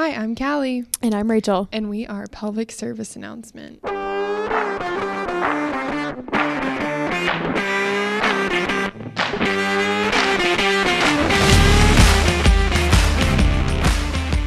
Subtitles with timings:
[0.00, 1.68] Hi, I'm Callie, And I'm Rachel.
[1.72, 3.80] and we are Pelvic Service Announcement.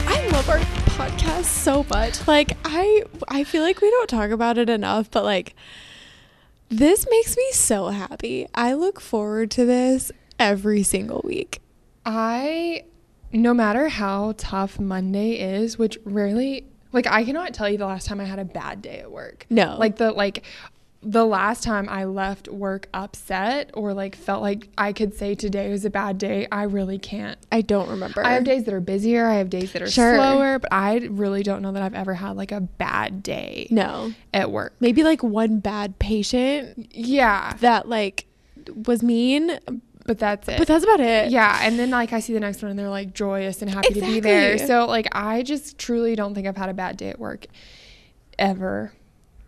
[0.06, 0.60] I love our
[0.98, 2.28] podcast so much.
[2.28, 5.56] Like I I feel like we don't talk about it enough, but like
[6.70, 8.48] this makes me so happy.
[8.56, 11.60] I look forward to this every single week.
[12.06, 12.84] I,
[13.34, 18.08] no matter how tough Monday is, which rarely, like, I cannot tell you the last
[18.08, 19.46] time I had a bad day at work.
[19.50, 19.76] No.
[19.78, 20.44] Like, the, like,
[21.06, 25.70] the last time I left work upset or like felt like I could say today
[25.70, 27.38] was a bad day, I really can't.
[27.52, 28.26] I don't remember.
[28.26, 30.16] I have days that are busier, I have days that are Sure.
[30.16, 34.14] slower, but I really don't know that I've ever had like a bad day No.
[34.34, 34.76] at work.
[34.80, 38.26] Maybe like one bad patient Yeah, that like
[38.86, 39.60] was mean,
[40.06, 40.58] but that's it.
[40.58, 41.32] but that's about it.
[41.32, 43.94] yeah, and then like I see the next one and they're like joyous and happy
[43.94, 44.58] to be there.
[44.58, 47.48] So like I just truly don't think I've had a bad day at work
[48.38, 48.94] ever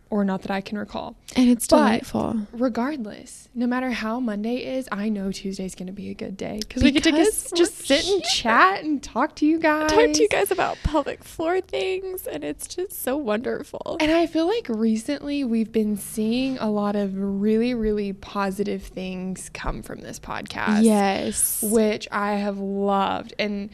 [0.10, 1.16] or not that I can recall.
[1.36, 2.48] And it's But- delightful.
[2.54, 6.60] Regardless, no matter how Monday is, I know Tuesday's going to be a good day
[6.70, 9.92] cuz we get to just, just sit and chat and talk to you guys.
[9.92, 13.98] Talk to you guys about pelvic floor things and it's just so wonderful.
[14.00, 19.50] And I feel like recently we've been seeing a lot of really, really positive things
[19.54, 20.84] come from this podcast.
[20.84, 21.64] Yes.
[21.64, 23.34] Which I have loved.
[23.40, 23.70] And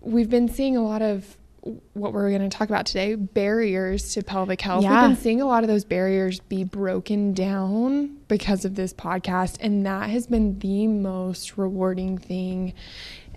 [0.00, 1.36] we've been seeing a lot of
[1.94, 4.84] what we're going to talk about today barriers to pelvic health.
[4.84, 5.08] Yeah.
[5.08, 9.56] We've been seeing a lot of those barriers be broken down because of this podcast.
[9.60, 12.74] And that has been the most rewarding thing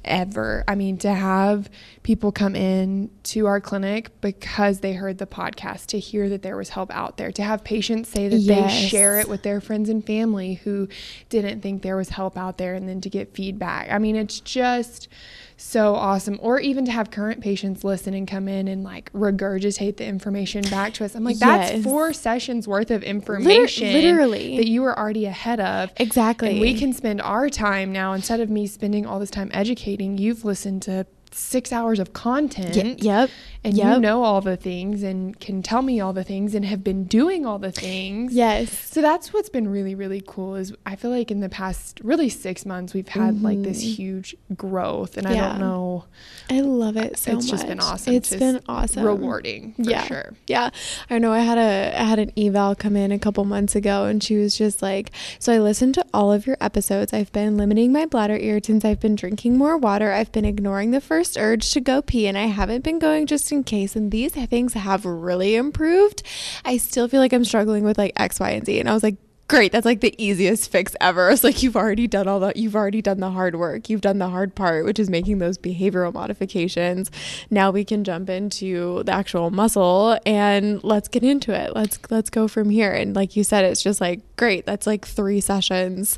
[0.03, 0.63] ever.
[0.67, 1.69] I mean, to have
[2.07, 6.55] people come in to our clinic because they heard the podcast, to hear that there
[6.55, 8.71] was help out there, to have patients say that Yes.
[8.81, 10.87] they share it with their friends and family who
[11.27, 13.91] didn't think there was help out there, and then to get feedback.
[13.91, 15.09] I mean, it's just
[15.57, 16.39] so awesome.
[16.41, 20.61] Or even to have current patients listen and come in and like regurgitate the information
[20.69, 21.13] back to us.
[21.13, 21.83] I'm like, that's Yes.
[21.83, 24.55] four sessions worth of information literally.
[24.55, 25.91] that you were already ahead of.
[25.97, 26.51] Exactly.
[26.51, 30.17] And we can spend our time now instead of me spending all this time educating.
[30.17, 31.05] You've listened to
[31.37, 32.75] six hours of content.
[32.75, 33.29] Ye- yep.
[33.67, 36.83] And you know all the things and can tell me all the things and have
[36.83, 38.33] been doing all the things.
[38.33, 38.71] Yes.
[38.91, 42.29] So that's what's been really, really cool is I feel like in the past really
[42.29, 43.95] six months we've had like this Mhm.
[43.95, 46.05] huge growth and I don't know.
[46.49, 47.43] I love it so much.
[47.43, 48.13] it's just been awesome.
[48.13, 49.03] It's just been awesome.
[49.03, 50.03] Rewarding for yeah.
[50.05, 50.33] sure.
[50.47, 50.69] Yeah.
[51.09, 54.05] I know I had a I had an eval come in a couple months ago
[54.05, 57.13] and she was just like, "So I listened to all of your episodes.
[57.13, 58.85] I've been limiting my bladder irritants.
[58.85, 60.11] I've been drinking more water.
[60.11, 63.51] I've been ignoring the first urge to go pee and I haven't been going just
[63.51, 66.23] in case and these things have really improved.
[66.65, 69.03] I still feel like I'm struggling with like X, Y, and Z." And I was
[69.03, 69.17] like,
[69.49, 71.29] Great, that's like the easiest fix ever.
[71.37, 73.89] It's like you've already done all the you've already done the hard work.
[73.89, 77.11] You've done the hard part, which is making those behavioral modifications.
[77.49, 81.75] Now we can jump into the actual muscle and let's get into it.
[81.75, 82.91] Let's let's go from here.
[82.91, 84.65] And like you said, it's just like great.
[84.65, 86.17] That's like three sessions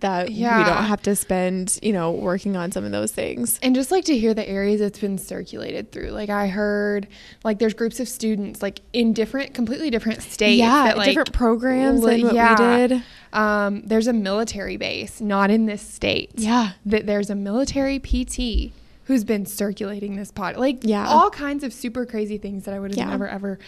[0.00, 3.58] that we don't have to spend, you know, working on some of those things.
[3.62, 6.10] And just like to hear the areas it's been circulated through.
[6.10, 7.08] Like I heard
[7.44, 11.32] like there's groups of students like in different completely different states yeah, that, like, different
[11.32, 12.80] programs li- than what yeah.
[12.80, 13.02] we did.
[13.32, 16.30] Um, there's a military base, not in this state.
[16.34, 16.72] Yeah.
[16.86, 18.72] That there's a military PT
[19.04, 20.56] who's been circulating this pod.
[20.56, 21.06] Like Yeah.
[21.08, 23.10] all kinds of super crazy things that I would have Yeah.
[23.10, 23.58] never ever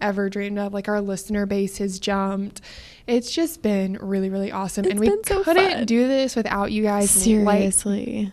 [0.00, 0.72] ever dreamed of.
[0.72, 2.60] Like our listener base has jumped.
[3.06, 4.84] It's just been really, really awesome.
[4.84, 5.86] and we so couldn't fun.
[5.86, 7.14] do this without you guys.
[7.16, 8.32] Like, Seriously.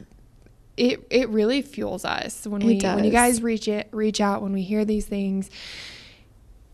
[0.78, 4.41] it it really fuels us when It we when you guys reach it reach out
[4.41, 5.50] when we hear these things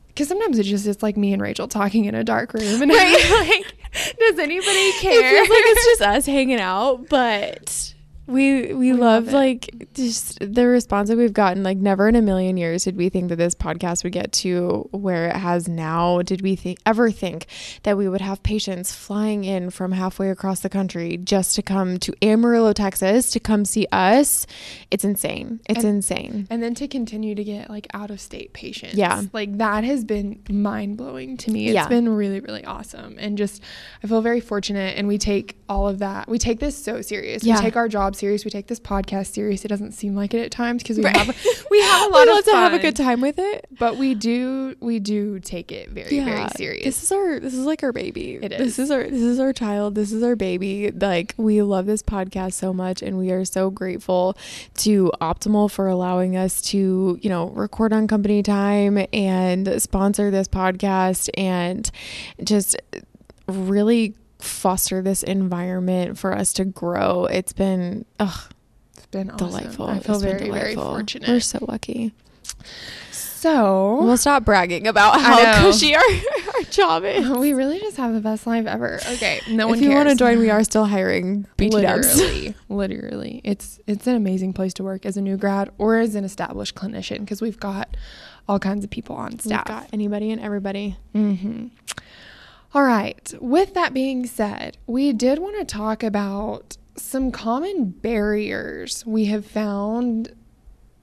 [0.10, 2.92] because sometimes it just it's like me and Rachel talking in a dark room and
[2.92, 3.74] like
[4.20, 7.94] does anybody care It feels like it's just us hanging out, but
[8.28, 11.62] we we, love, love like just the response that we've gotten.
[11.64, 14.88] Like never in a million years did we think that this podcast would get to
[14.92, 16.22] where it has now.
[16.24, 17.46] Did we think ever think
[17.84, 22.00] that we would have patients flying in from halfway across the country just to come
[22.00, 24.48] to Amarillo, Texas, to come see us?
[24.90, 25.60] It's insane.
[25.70, 26.48] It's And- insane.
[26.50, 29.22] and then to continue to get like out of state patients Yeah.
[29.34, 31.88] like that has been mind blowing to me It's Yeah.
[31.88, 33.62] been really really awesome and just
[34.04, 37.44] I feel very fortunate and we take all of that we take this so serious
[37.44, 37.56] Yeah.
[37.58, 40.42] we take our job serious we take this podcast serious it doesn't seem like it
[40.42, 41.16] at times because we Right.
[41.18, 41.28] have
[41.70, 43.66] we have a We lot love of to have a good time with it.
[43.78, 47.66] but we do we do take it very very serious This is our this is
[47.66, 48.36] like our baby.
[48.42, 48.80] It This is.
[48.80, 49.96] is our this is our child.
[49.96, 50.92] This is our baby.
[50.92, 54.38] Like we love this podcast so much and we are so grateful
[54.78, 60.48] to Optimal for allowing us to, you know, record on company time and sponsor this
[60.48, 61.90] podcast and
[62.44, 62.76] just
[63.48, 67.26] really foster this environment for us to grow.
[67.26, 68.52] It's been ugh,
[68.96, 69.48] it's been awesome.
[69.48, 69.88] delightful.
[69.88, 71.28] I feel It's very, very fortunate.
[71.30, 72.14] We're so lucky.
[73.22, 76.02] so We'll stop bragging about how cushy our,
[76.56, 77.30] our job is.
[77.38, 79.00] we really just have the best life ever.
[79.14, 82.16] Okay, no one if you want to join, we are still hiring BT dubs.
[82.18, 86.16] literally, literally, it's it's an amazing place to work as a new grad or as
[86.16, 87.96] an established clinician because we've got
[88.48, 89.68] all kinds of people on staff.
[89.68, 90.98] We've got anybody and everybody.
[91.16, 91.68] Mm-hmm.
[92.76, 93.34] All right.
[93.40, 99.46] With that being said, we did want to talk about some common barriers we have
[99.46, 100.36] found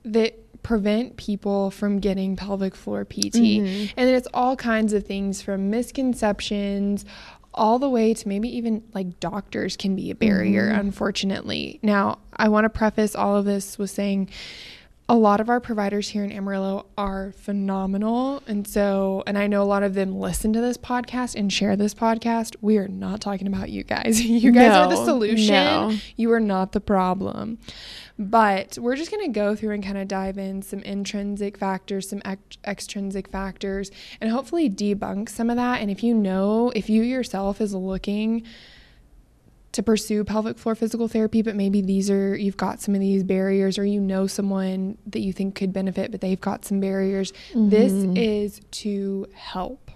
[0.05, 3.59] that prevent people from getting pelvic floor PT.
[3.61, 3.91] Mhm.
[3.97, 7.07] And it's all kinds of things from misconceptions
[7.55, 10.79] all the way to maybe even like doctors can be a barrier, Mhm.
[10.81, 11.79] unfortunately.
[11.83, 14.29] Now, I want to preface all of this with saying
[15.13, 18.43] a lot of our providers here in Amarillo are phenomenal.
[18.47, 21.77] And so, and I know a lot of them listen to this podcast and share
[21.77, 22.57] this podcast.
[22.63, 24.23] We are not talking about you guys.
[24.43, 25.55] You guys are the solution.
[25.55, 25.93] no.
[26.17, 27.59] You are not the problem.
[28.19, 32.09] But we're just going to go through and kind of dive in some intrinsic factors,
[32.09, 35.83] some ex- extrinsic factors, and hopefully debunk some of that.
[35.83, 38.45] And if you know, if you yourself is looking
[39.73, 43.25] to pursue pelvic floor physical therapy, but maybe these are, you've got some of these
[43.25, 47.33] barriers, or you know someone that you think could benefit, but they've got some barriers,
[47.55, 48.17] this Mhm.
[48.19, 49.91] is to help.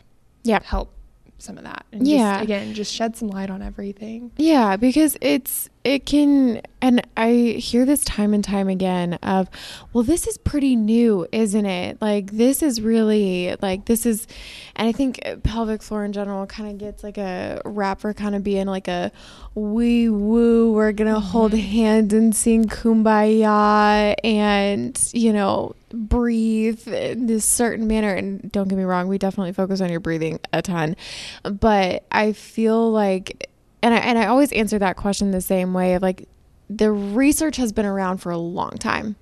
[0.44, 0.61] Yeah.
[0.62, 0.93] Help
[1.38, 1.85] some of that.
[1.93, 2.35] And Yeah.
[2.35, 4.31] Just, again, just shed some light on everything.
[4.37, 9.49] Yeah, because it's it can and I hear this time and time again of
[9.93, 12.00] well this is pretty new, isn't it?
[12.00, 14.27] Like this is really like this is
[14.75, 18.35] and I think pelvic floor in general kind of gets like a rap for kind
[18.35, 19.12] of being like a
[19.55, 21.61] wee woo we're going to hold mm-hmm.
[21.61, 28.76] hands and sing kumbaya and you know breathe in this certain manner and don't get
[28.76, 30.94] me wrong we definitely focus on your breathing a ton
[31.43, 33.50] but i feel like
[33.82, 36.28] and I, and I always answer that question the same way of like
[36.69, 39.16] the research has been around for a long time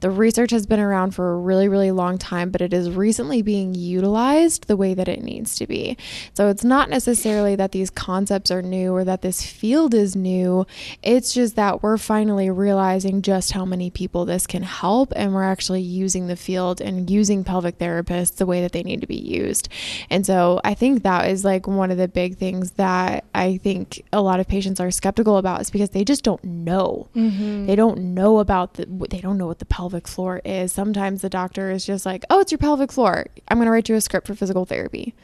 [0.00, 3.42] the research has been around for a really, really long time, but it is recently
[3.42, 5.96] being utilized the way that it needs to be.
[6.34, 10.66] So it's not necessarily that these concepts are new or that this field is new.
[11.02, 15.42] It's just that we're finally realizing just how many people this can help, and we're
[15.42, 19.16] actually using the field and using pelvic therapists the way that they need to be
[19.16, 19.68] used.
[20.10, 24.02] And so I think that is like one of the big things that I think
[24.12, 27.08] a lot of patients are skeptical about is because they just don't know.
[27.16, 27.66] Mm-hmm.
[27.66, 30.72] They don't know about the they don't know what the pelvic floor is.
[30.72, 33.26] Sometimes the doctor is just like, "Oh, it's your pelvic floor.
[33.48, 35.14] I'm going to write you a script for physical therapy."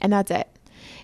[0.00, 0.48] And that's it.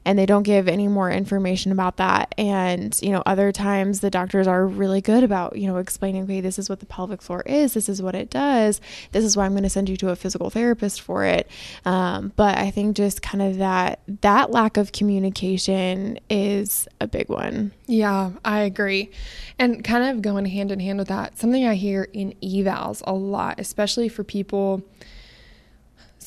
[0.05, 2.35] And they don't give any more information about that.
[2.39, 6.41] And, you know, other times the doctors are really good about, you know, explaining, okay,
[6.41, 7.75] this is what the pelvic floor is.
[7.75, 8.81] This is what it does.
[9.13, 11.51] This is why I'm going to send you to a physical therapist for it.
[11.85, 17.29] Um, but I think just kind of that, that lack of communication is a big
[17.29, 17.73] one.
[17.87, 19.11] Yeah, I agree.
[19.59, 23.13] And kind of going hand in hand with that, something I hear in evals a
[23.13, 24.83] lot, especially for people.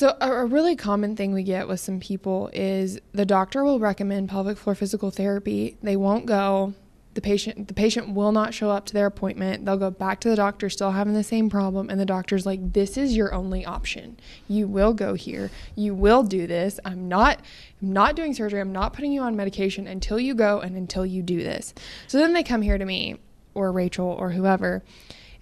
[0.02, 4.30] So, a, really common thing we get with some people is the doctor will recommend
[4.30, 5.78] pelvic floor physical therapy.
[5.84, 6.74] They won't go.
[7.14, 9.64] The patient the patient will not show up to their appointment.
[9.64, 12.74] They'll go back to the doctor still having the same problem and the doctor's like
[12.74, 14.18] this is your only option.
[14.48, 15.52] You will go here.
[15.76, 16.80] You will do this.
[16.84, 17.40] I'm not
[17.80, 18.60] I'm not doing surgery.
[18.60, 21.76] I'm not putting you on medication until you go and until you do this.
[22.08, 23.18] So then they come here to me
[23.54, 24.82] or Rachel or whoever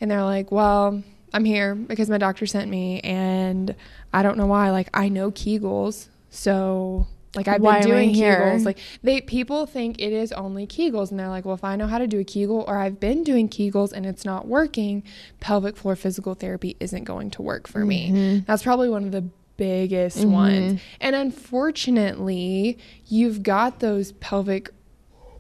[0.02, 1.02] and they're like, "Well,
[1.34, 3.76] I'm here because my doctor sent me and
[4.14, 4.72] I don't know why.
[4.72, 8.14] Like I know Kegels, so like I've Why been doing?
[8.14, 8.66] Kegels.
[8.66, 11.86] Like they people think it is only Kegels and they're like, well, if I know
[11.88, 15.04] how to do a Kegel or I've been doing Kegels and it's not working,
[15.40, 18.10] pelvic floor physical therapy isn't going to work for me.
[18.12, 18.46] Mhm.
[18.48, 19.26] That's probably one of the
[19.58, 20.32] biggest Mhm.
[20.32, 20.82] ones.
[21.00, 24.72] And unfortunately, you've got those pelvic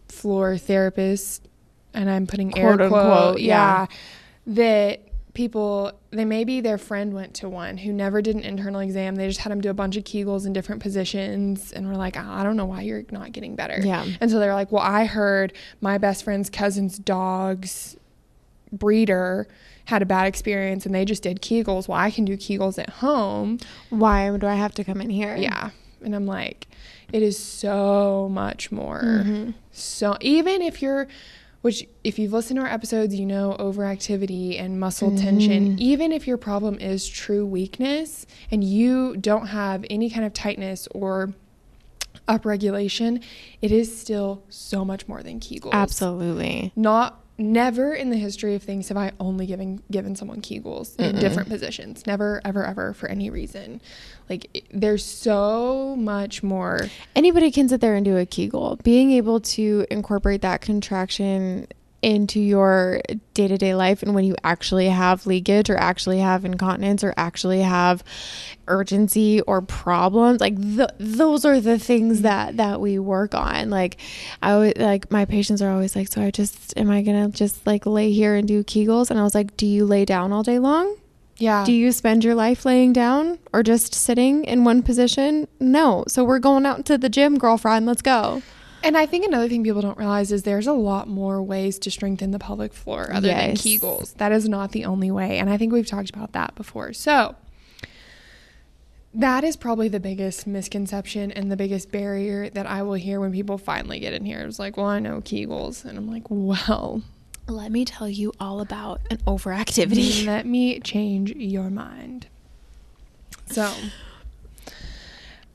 [0.08, 1.40] floor therapists,
[1.94, 3.86] and I'm putting air Quote, quote, unquote, yeah, yeah.
[4.56, 5.02] that
[5.34, 9.16] people they maybe their friend went to one who never did an internal exam.
[9.16, 12.18] They just had him do a bunch of Kegels in different positions, and were like,
[12.18, 13.80] I don't know why you're not getting better.
[13.84, 14.06] Yeah.
[14.20, 17.96] And so they're like, well, I heard my best friend's cousin's dog's
[18.72, 19.48] breeder
[19.86, 21.88] had a bad experience and they just did Kegels.
[21.88, 23.58] Well, I can do Kegels at home.
[23.90, 25.36] Why do I have to come in here?
[25.36, 25.72] Yeah.
[26.04, 26.68] And I'm like,
[27.12, 29.02] it is so much more.
[29.02, 29.56] Mhm.
[29.72, 31.08] So even if you're,
[31.62, 35.80] which if you've listened to our episodes, you know overactivity and muscle tension, Mhm.
[35.80, 40.88] even if your problem is true weakness and you don't have any kind of tightness
[40.92, 41.34] or
[42.28, 43.22] upregulation,
[43.62, 45.72] it is still so much more than Kegels.
[45.74, 46.72] Absolutely.
[46.76, 51.16] Not never in the history of things have I only given given someone Kegels in
[51.16, 51.20] Mm-mm.
[51.20, 52.06] different positions.
[52.06, 53.82] Never, ever, ever for any reason.
[54.30, 56.82] Like it- there's so much more.
[57.16, 58.78] Anybody can sit there and do a Kegel.
[58.84, 61.68] Being able to incorporate that contraction
[62.02, 63.02] into your
[63.34, 67.14] day to day life and when you actually have leakage or actually have incontinence or
[67.18, 68.04] actually have
[68.68, 72.24] urgency or problems like th- those are the things mm-hmm.
[72.24, 73.70] that that we work on.
[73.70, 73.98] Like
[74.42, 77.66] i always like my patients are always like so i just am i gonna just
[77.68, 79.10] like lay here and do kegels?
[79.10, 80.96] And i was like do you lay down all day long?
[81.38, 81.64] Yeah.
[81.64, 85.48] do you spend your life laying down or just sitting in one position?
[85.58, 86.04] No.
[86.10, 87.86] So we're going out to the gym girlfriend.
[87.86, 88.42] Let's go
[88.84, 91.92] And I think another thing people don't realize is there's a lot more ways to
[91.92, 93.62] strengthen the pelvic floor other Yes.
[93.64, 94.14] than Kegels.
[94.16, 95.38] That is not the only way.
[95.38, 96.94] And I think we've talked about that before.
[96.94, 97.36] So
[99.14, 103.32] that is probably the biggest misconception and the biggest barrier that I will hear when
[103.32, 104.40] people finally get in here.
[104.42, 105.84] It's like, well, I know Kegels.
[105.84, 107.02] And I'm like, well,
[107.48, 112.28] let me tell you all about an overactivity let me change your mind.
[113.48, 113.74] So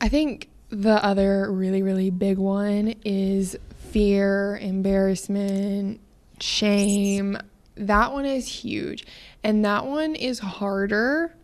[0.01, 3.57] I think the other really, really big one is
[3.91, 6.01] fear, embarrassment,
[6.41, 7.39] shame.
[7.77, 9.07] That one is huge.
[9.43, 11.35] And that one is harder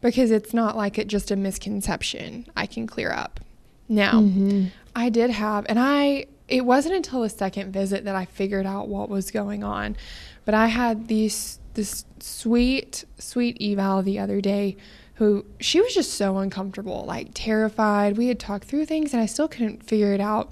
[0.00, 3.40] because it's not like it just a misconception I can clear up.
[3.88, 4.66] Now, Mm-hmm.
[4.94, 8.88] I did have, and I, it wasn't until the second visit that I figured out
[8.88, 9.96] what was going on.
[10.44, 14.76] But I had these, this sweet, sweet eval the other day
[15.22, 18.16] who she was just so uncomfortable, like terrified.
[18.18, 20.50] We had talked through things and I still couldn't figure it out.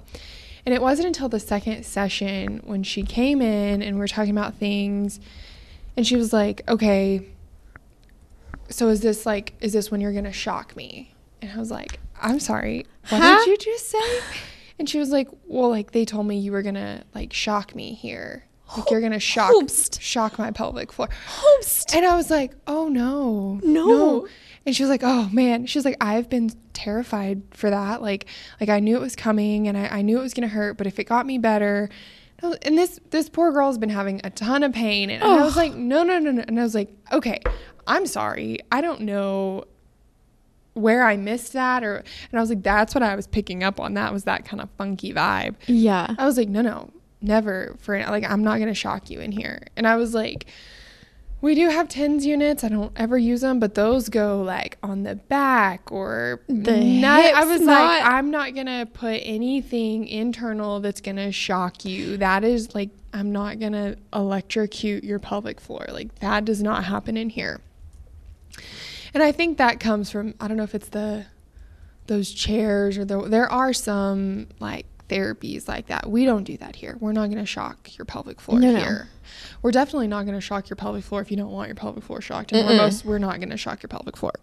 [0.65, 4.31] And it wasn't until the second session when she came in and we were talking
[4.31, 5.19] about things
[5.97, 7.25] and she was like, okay,
[8.69, 11.13] so is this like, is this when you're going to shock me?
[11.41, 12.85] And I was like, I'm sorry.
[13.09, 13.39] What Huh?
[13.43, 14.19] did you just say?
[14.79, 17.75] And she was like, well, like they told me you were going to like shock
[17.75, 18.45] me here.
[18.77, 19.99] Like you're going to shock, Hoopst.
[19.99, 21.09] shock my pelvic floor.
[21.27, 23.59] host And I was like, oh no.
[23.63, 24.27] No.
[24.65, 25.65] And she was like, oh man.
[25.65, 28.01] She was like, I've been terrified for that.
[28.01, 28.25] Like,
[28.59, 30.87] like I knew it was coming and I, I knew it was gonna hurt, but
[30.87, 31.89] if it got me better.
[32.63, 35.09] And this this poor girl's been having a ton of pain.
[35.09, 36.43] And I was like, no, no, no, no.
[36.47, 37.39] And I was like, okay,
[37.87, 38.59] I'm sorry.
[38.71, 39.65] I don't know
[40.73, 43.79] where I missed that or and I was like, that's what I was picking up
[43.79, 43.93] on.
[43.95, 45.55] That was that kind of funky vibe.
[45.67, 46.89] yeah I was like, no, no,
[47.21, 49.63] never for like I'm not gonna shock you in here.
[49.75, 50.45] And I was like,
[51.41, 52.63] we do have TENS units.
[52.63, 57.33] I don't ever use them, but those go like on the back or The nut-
[57.33, 62.17] I was not- like, I'm not gonna put anything internal that's gonna shock you.
[62.17, 65.87] That is like, I'm not gonna electrocute your pelvic floor.
[65.89, 67.59] Like that does not happen in here.
[69.13, 71.25] And I think that comes from I don't know if it's the
[72.07, 76.09] those chairs or the, there are some like therapies like that.
[76.09, 76.95] We don't do that here.
[76.99, 78.79] We're not going to shock your pelvic floor No, no.
[78.79, 79.07] here.
[79.61, 82.03] We're definitely not going to shock your pelvic floor if you don't want your pelvic
[82.03, 82.51] floor shocked.
[82.53, 82.69] And Mm-mm.
[82.71, 84.33] we're most we're not going to shock your pelvic floor.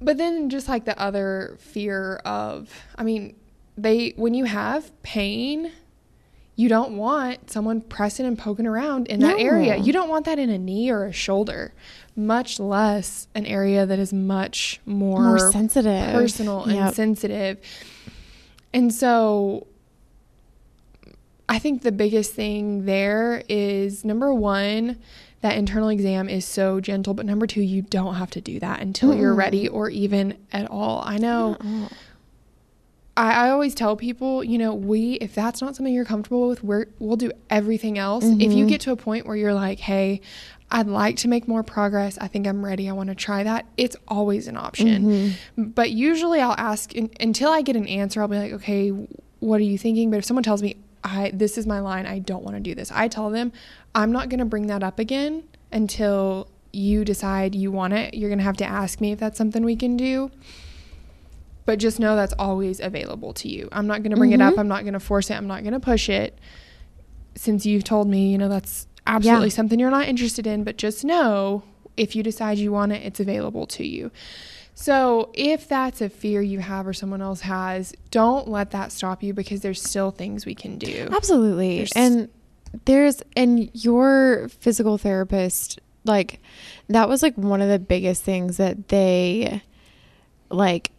[0.00, 3.34] But then just like the other fear of I mean,
[3.76, 5.72] they when you have pain,
[6.54, 9.42] you don't want someone pressing and poking around in that No.
[9.44, 9.76] area.
[9.76, 11.72] You don't want that in a knee or a shoulder,
[12.16, 17.58] much less an area that is much more, more sensitive personal and sensitive.
[18.72, 19.66] And so
[21.48, 24.98] I think the biggest thing there is number one,
[25.40, 28.80] that internal exam is so gentle, but number two, you don't have to do that
[28.80, 31.02] until you're ready or even at all.
[31.06, 31.88] I know Oh.
[33.16, 36.62] I, I always tell people, you know, we if that's not something you're comfortable with,
[36.62, 38.24] we're we'll do everything else.
[38.24, 38.68] If you Mhm.
[38.68, 40.20] get to a point where you're like, hey,
[40.70, 42.18] I'd like to make more progress.
[42.20, 42.88] I think I'm ready.
[42.88, 43.64] I want to try that.
[43.76, 45.34] It's always an option.
[45.56, 45.74] Mhm.
[45.74, 48.20] But usually I'll ask in, until I get an answer.
[48.20, 48.90] I'll be like, okay,
[49.40, 50.10] what are you thinking?
[50.10, 52.74] But if someone tells me, I this is my line, I don't want to do
[52.74, 52.90] this.
[52.92, 53.52] I tell them,
[53.94, 58.12] I'm not going to bring that up again until you decide you want it.
[58.14, 60.30] You're going to have to ask me if that's something we can do.
[61.64, 63.68] But just know that's always available to you.
[63.72, 64.54] I'm not going to bring it up.
[64.54, 64.58] Mhm.
[64.58, 65.34] I'm not going to force it.
[65.34, 66.38] I'm not going to push it.
[67.36, 69.54] Since you've told me, you know, that's absolutely Yeah.
[69.54, 71.62] something you're not interested in, but just know
[71.96, 74.10] if you decide you want it, it's available to you.
[74.74, 79.24] So, if that's a fear you have or someone else has, don't let that stop
[79.24, 81.08] you because there's still things we can do.
[81.10, 81.78] Absolutely.
[81.78, 82.28] There's- and
[82.84, 86.40] there's and your physical therapist like
[86.88, 89.62] that was like one of the biggest things that they
[90.50, 90.90] like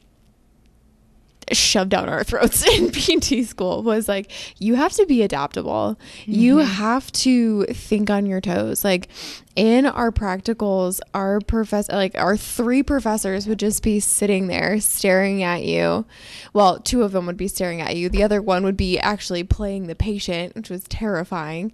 [1.51, 5.98] shoved down our throats in PT school was like you have to be adaptable.
[6.25, 6.65] You Mhm.
[6.65, 8.84] have to think on your toes.
[8.84, 9.08] Like
[9.56, 15.44] in our practicals, our professor like our three professors would just be sitting there staring
[15.44, 16.06] at you.
[16.53, 18.10] Well, two of them would be staring at you.
[18.10, 21.72] The other one would be actually playing the patient, which was terrifying.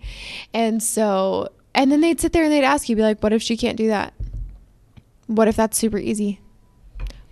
[0.54, 3.42] And so and then they'd sit there and they'd ask you be like, "What if
[3.42, 4.14] she can't do that?
[5.28, 6.40] What if that's super easy?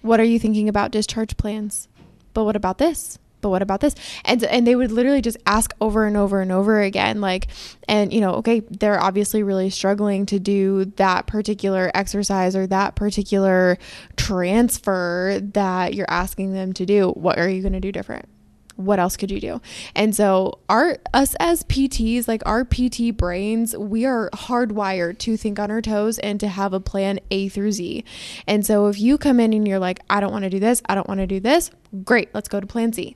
[0.02, 1.88] What are you thinking about discharge plans?"
[2.34, 3.20] But what about this?
[3.44, 3.94] but what about this?
[4.26, 7.48] And and they would literally just ask over and over and over again like
[7.88, 12.96] and you know, okay, they're obviously really struggling to do that particular exercise or that
[12.96, 13.78] particular
[14.16, 17.10] transfer that you're asking them to do.
[17.10, 18.28] What are you going to do different?
[18.76, 19.62] What else could you do?
[19.96, 25.60] And so our us as PTs, like our PT brains, we are hardwired to think
[25.60, 28.04] on our toes and to have a plan A through Z.
[28.48, 30.82] And so if you come in and you're like, I don't want to do this,
[30.88, 31.72] I don't want to do this,
[32.04, 33.16] great, let's go to plan Z.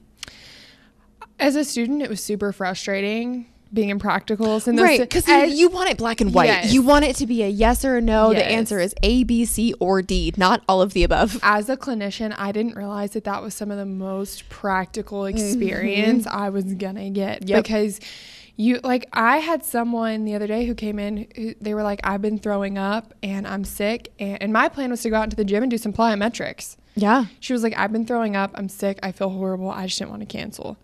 [1.39, 5.69] As a student, it was super frustrating being in practicals and right because you, you,
[5.69, 6.73] want it black and white yes.
[6.73, 8.41] you want it to be a yes or a no yes.
[8.41, 11.75] the answer is a b c or d not all of the above as a
[11.75, 15.37] clinician i didn't realize that that was some of the most practical mm-hmm.
[15.37, 16.37] experience mm-hmm.
[16.37, 17.63] i was gonna get yep.
[17.63, 17.99] because
[18.55, 21.99] you like i had someone the other day who came in who, they were like
[22.03, 25.23] i've been throwing up and i'm sick and, and my plan was to go out
[25.23, 28.51] into the gym and do some plyometrics yeah she was like i've been throwing up
[28.55, 30.77] i'm sick i feel horrible i just didn't want to cancel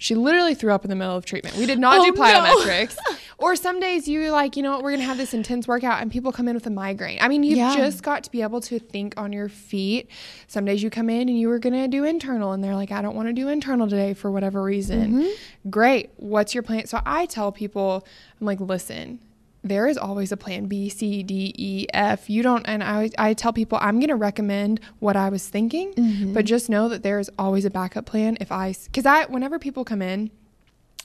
[0.00, 1.56] she literally threw up in the middle of treatment.
[1.56, 2.96] We did not oh, do plyometrics.
[3.06, 3.16] No.
[3.38, 6.00] or some days you like, you know what, we're going to have this intense workout
[6.00, 7.18] and people come in with a migraine.
[7.20, 7.76] I mean, you've yeah.
[7.76, 10.08] just got to be able to think on your feet.
[10.46, 12.90] Some days you come in and you were going to do internal and they're like,
[12.90, 15.12] I don't want to do internal today for whatever reason.
[15.12, 15.68] Mm-hmm.
[15.68, 16.08] Great.
[16.16, 16.86] What's your plan?
[16.86, 18.06] So I tell people,
[18.40, 19.18] I'm like, listen,
[19.62, 22.30] there is always a plan B, C, D, E, F.
[22.30, 25.92] You don't, and I, I tell people I'm going to recommend what I was thinking,
[25.92, 26.32] mm-hmm.
[26.32, 28.38] but just know that there is always a backup plan.
[28.40, 30.30] If I, because I, whenever people come in,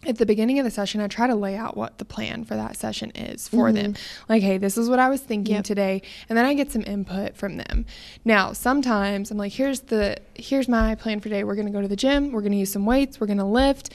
[0.08, 2.56] at the beginning of the session, I try to lay out what the plan for
[2.56, 3.76] that session is for mm-hmm.
[3.76, 3.96] them.
[4.30, 5.64] Like, hey, this is what I was thinking yep.
[5.64, 7.86] today, and then I get some input from them.
[8.24, 11.44] Now, sometimes I'm like, here's the here's my plan for today.
[11.44, 12.32] We're gonna go to the gym.
[12.32, 13.20] We're gonna use some weights.
[13.20, 13.94] We're gonna lift,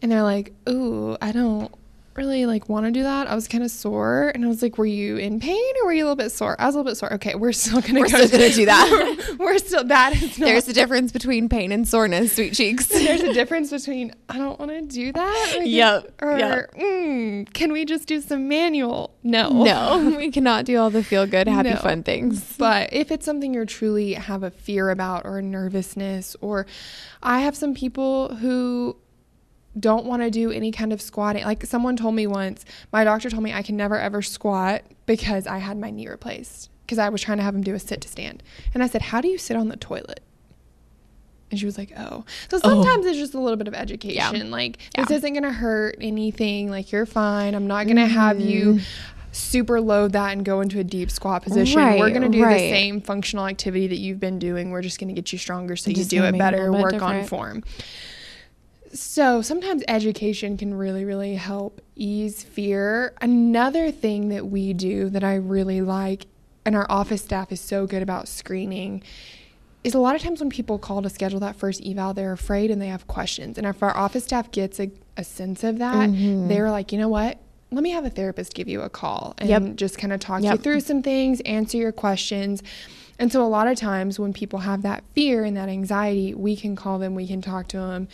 [0.00, 1.72] and they're like, ooh, I don't
[2.14, 3.26] really like want to do that.
[3.26, 5.92] I was kind of sore, and I was like, "Were you in pain or were
[5.92, 7.12] you a little bit sore?" I was a little bit sore.
[7.14, 9.26] Okay, we're still gonna we're go still gonna do that.
[9.30, 12.86] we're, we're still that is not, There's a difference between pain and soreness, sweet cheeks.
[12.88, 15.54] There's a difference between I don't want to do that.
[15.58, 16.14] Like, yep.
[16.20, 16.74] Or yep.
[16.74, 19.14] Mm, can we just do some manual?
[19.22, 21.76] No, no, we cannot do all the feel good, happy, no.
[21.76, 22.56] fun things.
[22.56, 26.66] But if it's something you're truly have a fear about or a nervousness, or
[27.22, 28.96] I have some people who
[29.78, 31.44] don't want to do any kind of squatting.
[31.44, 35.46] Like someone told me once, my doctor told me I can never ever squat because
[35.46, 38.00] I had my knee replaced because I was trying to have him do a sit
[38.02, 38.42] to stand.
[38.74, 40.20] And I said, How do you sit on the toilet?
[41.50, 42.24] And she was like, Oh.
[42.50, 42.58] So oh.
[42.58, 43.08] sometimes oh.
[43.08, 44.36] it's just a little bit of education.
[44.36, 44.44] Yeah.
[44.44, 45.04] Like, yeah.
[45.04, 46.70] this isn't going to hurt anything.
[46.70, 47.54] Like, you're fine.
[47.54, 48.12] I'm not going to mm-hmm.
[48.12, 48.80] have you
[49.32, 51.80] super load that and go into a deep squat position.
[51.80, 52.54] Right, We're going to do right.
[52.54, 54.70] the same functional activity that you've been doing.
[54.70, 57.02] We're just going to get you stronger so you do it better, work different.
[57.02, 57.64] on form.
[58.92, 63.14] So sometimes education can really, really help ease fear.
[63.22, 66.26] Another thing that we do that I really like,
[66.66, 69.02] and our office staff is so good about screening,
[69.82, 72.70] is a lot of times when people call to schedule that first eval, they're afraid
[72.70, 73.58] and they have questions.
[73.58, 76.48] And if our office staff gets a, a sense of that, mm-hmm.
[76.48, 77.38] they're like, you know what?
[77.70, 79.76] Let me have a therapist give you a call and yep.
[79.76, 80.52] just kind of talk yep.
[80.52, 82.62] you through some things, answer your questions.
[83.22, 86.56] And so, a lot of times when people have that fear and that anxiety, we
[86.56, 88.08] can call them, we can talk to them.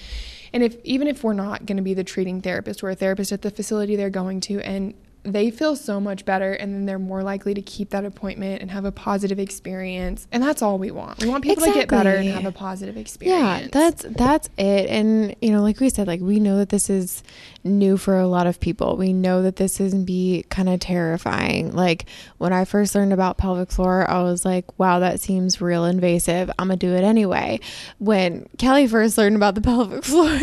[0.53, 3.33] And if even if we're not going to be the treating therapist, we're a therapist
[3.33, 4.93] at the facility they're going to, and
[5.25, 8.71] they feel so much better and then they're more likely to keep that appointment and
[8.71, 10.27] have a positive experience.
[10.33, 11.23] And that's all we want.
[11.23, 11.83] We want people exactly.
[11.83, 13.63] to get better and have a positive experience.
[13.63, 14.89] yeah that's that's it.
[14.89, 17.23] And you know like we said like we know that this is
[17.65, 18.97] new for a lot of people.
[18.97, 21.73] We know that this can be kind of terrifying.
[21.73, 22.07] Like
[22.39, 26.51] when i first learned about pelvic floor i was like wow that seems real invasive.
[26.59, 27.61] I'm gonna do it anyway.
[27.99, 30.39] When Callie first learned about the pelvic floor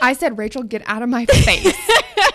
[0.00, 1.74] I said, Rachel, get out of my face.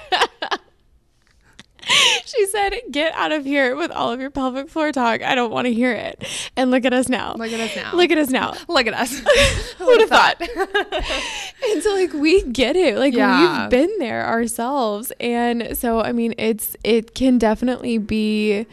[2.32, 5.22] she said, Get out of here with all of your pelvic floor talk.
[5.22, 6.24] I don't want to hear it.
[6.56, 7.34] And look at us now.
[7.36, 7.94] Look at us now.
[7.94, 8.54] Look at us now.
[8.67, 9.20] look at us.
[9.78, 10.41] Who would have thought?
[10.41, 12.98] and so like we get it.
[12.98, 13.62] Like yeah.
[13.62, 15.12] we've been there ourselves.
[15.20, 18.65] And so I mean it's it can definitely be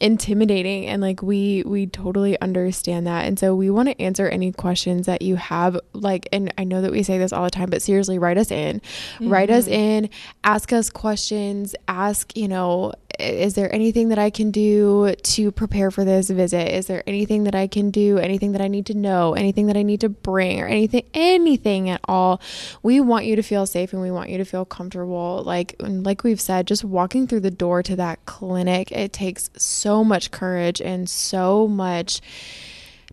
[0.00, 4.50] intimidating and like we we totally understand that and so we want to answer any
[4.50, 7.68] questions that you have like and I know that we say this all the time
[7.68, 9.28] but seriously write us in mm-hmm.
[9.28, 9.74] write us mm-hmm.
[9.74, 10.10] in
[10.42, 15.90] ask us questions ask you know is there anything that I can do to prepare
[15.90, 16.68] for this visit?
[16.74, 18.18] Is there anything that I can do?
[18.18, 19.34] Anything that I need to know?
[19.34, 22.40] Anything that I need to bring or anything anything at all?
[22.82, 25.42] We want you to feel safe and we want you to feel comfortable.
[25.44, 30.02] Like like we've said, just walking through the door to that clinic, it takes so
[30.02, 32.20] much courage and so much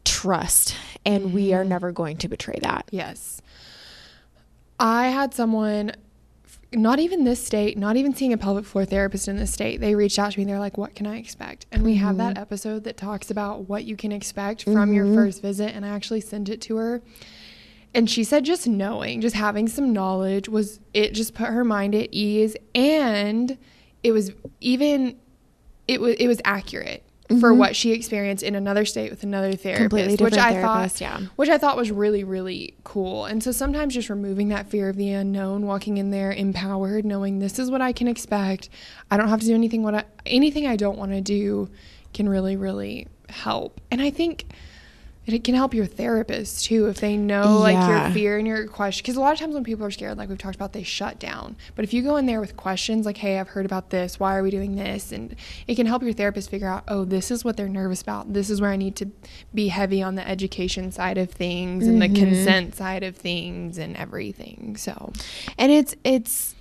[0.04, 1.70] trust and we are mm-hmm.
[1.70, 2.88] never going to betray that.
[2.92, 3.42] Yes.
[4.80, 5.94] I had someone
[6.74, 9.96] not even this state, not even seeing a pelvic floor therapist in this state, they
[9.96, 10.46] reached out to me.
[10.46, 12.06] They're like, "What can I expect?" And we mm-hmm.
[12.06, 12.42] have that mm-hmm.
[12.42, 14.94] episode that talks about what you can expect from mm-hmm.
[14.94, 15.74] your first visit.
[15.74, 17.02] And I actually sent it to her,
[17.94, 21.96] And she said just knowing, just having some knowledge was it just put her mind
[21.96, 23.58] at ease and
[24.04, 25.18] it was even
[25.88, 27.04] it was it was accurate
[27.40, 27.58] for Mhm.
[27.58, 31.20] what she experienced in another state with another therapist, Completely which I therapist, thought yeah.
[31.36, 33.26] which I thought was really really cool.
[33.26, 37.40] And so sometimes just removing that fear of the unknown, walking in there empowered, knowing
[37.40, 38.70] this is what I can expect.
[39.12, 41.70] I don't have to do anything what I, anything I don't want to do
[42.14, 43.82] can really really help.
[43.92, 44.46] And I think
[45.34, 48.06] it can help your therapist too if they know like Yeah.
[48.06, 49.04] your fear and your question.
[49.04, 51.20] Because a lot of times when people are scared like we've talked about they shut
[51.20, 51.56] down.
[51.76, 54.20] But if you go in there with questions like hey i've heard about this.
[54.20, 55.12] Why are we doing this?
[55.12, 55.36] And
[55.68, 58.34] it can help your therapist figure out oh this is what they're nervous about.
[58.34, 59.08] This is where i need to
[59.54, 62.16] be heavy on the education side of things and the Mhm.
[62.16, 64.76] consent side of things and everything.
[64.78, 65.12] So
[65.58, 66.56] and it's it's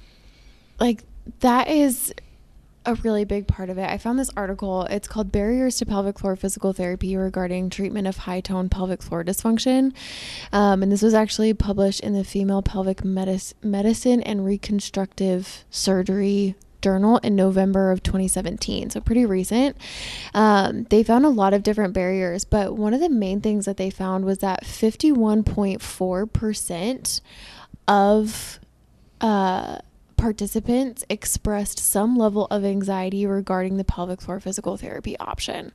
[0.81, 1.05] like
[1.40, 2.12] that is
[2.87, 3.88] a really big part of it.
[3.88, 4.85] I found this article.
[4.85, 9.25] It's called Barriers to Pelvic Floor Physical Therapy Regarding Treatment of High Tone Pelvic Floor
[9.25, 9.92] Dysfunction.
[10.53, 16.55] Um, and this was actually published in the Female Pelvic Medis- Medicine and Reconstructive Surgery
[16.81, 18.90] Journal in November of 2017.
[18.90, 19.77] So, pretty recent.
[20.33, 23.77] Um, they found a lot of different barriers, but one of the main things that
[23.77, 27.20] they found was that 51.4%
[27.88, 28.61] of
[29.20, 29.79] uh,
[30.16, 35.72] participants expressed some level of anxiety regarding the pelvic floor physical therapy option.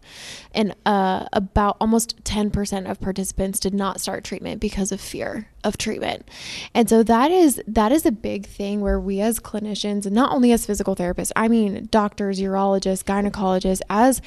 [0.53, 5.77] And uh, about almost 10% of participants did not start treatment because of fear of
[5.77, 6.27] treatment.
[6.73, 10.33] And so that is that is a big thing where we as clinicians and not
[10.33, 14.21] only as physical therapists, I mean doctors, urologists, gynecologists as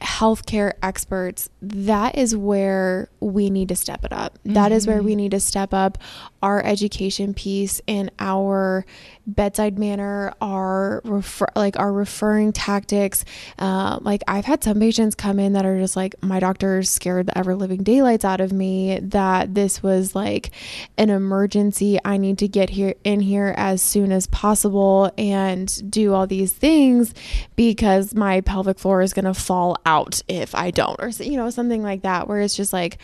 [0.00, 4.38] healthcare experts, that is where we need to step it up.
[4.44, 5.98] That is where we need to step up
[6.42, 8.86] our education piece and our
[9.28, 13.24] bedside manner, our refer- like our referring tactics.
[13.58, 17.26] Um, like I've had some patients come in that are just like, my doctor's scared
[17.26, 18.98] the ever living daylights out of me.
[19.00, 20.50] That this was like
[20.96, 21.98] an emergency.
[22.04, 26.52] I need to get here in here as soon as possible and do all these
[26.52, 27.14] things
[27.54, 31.82] because my pelvic floor is gonna fall out if I don't, or you know something
[31.82, 32.28] like that.
[32.28, 32.98] Where it's just like,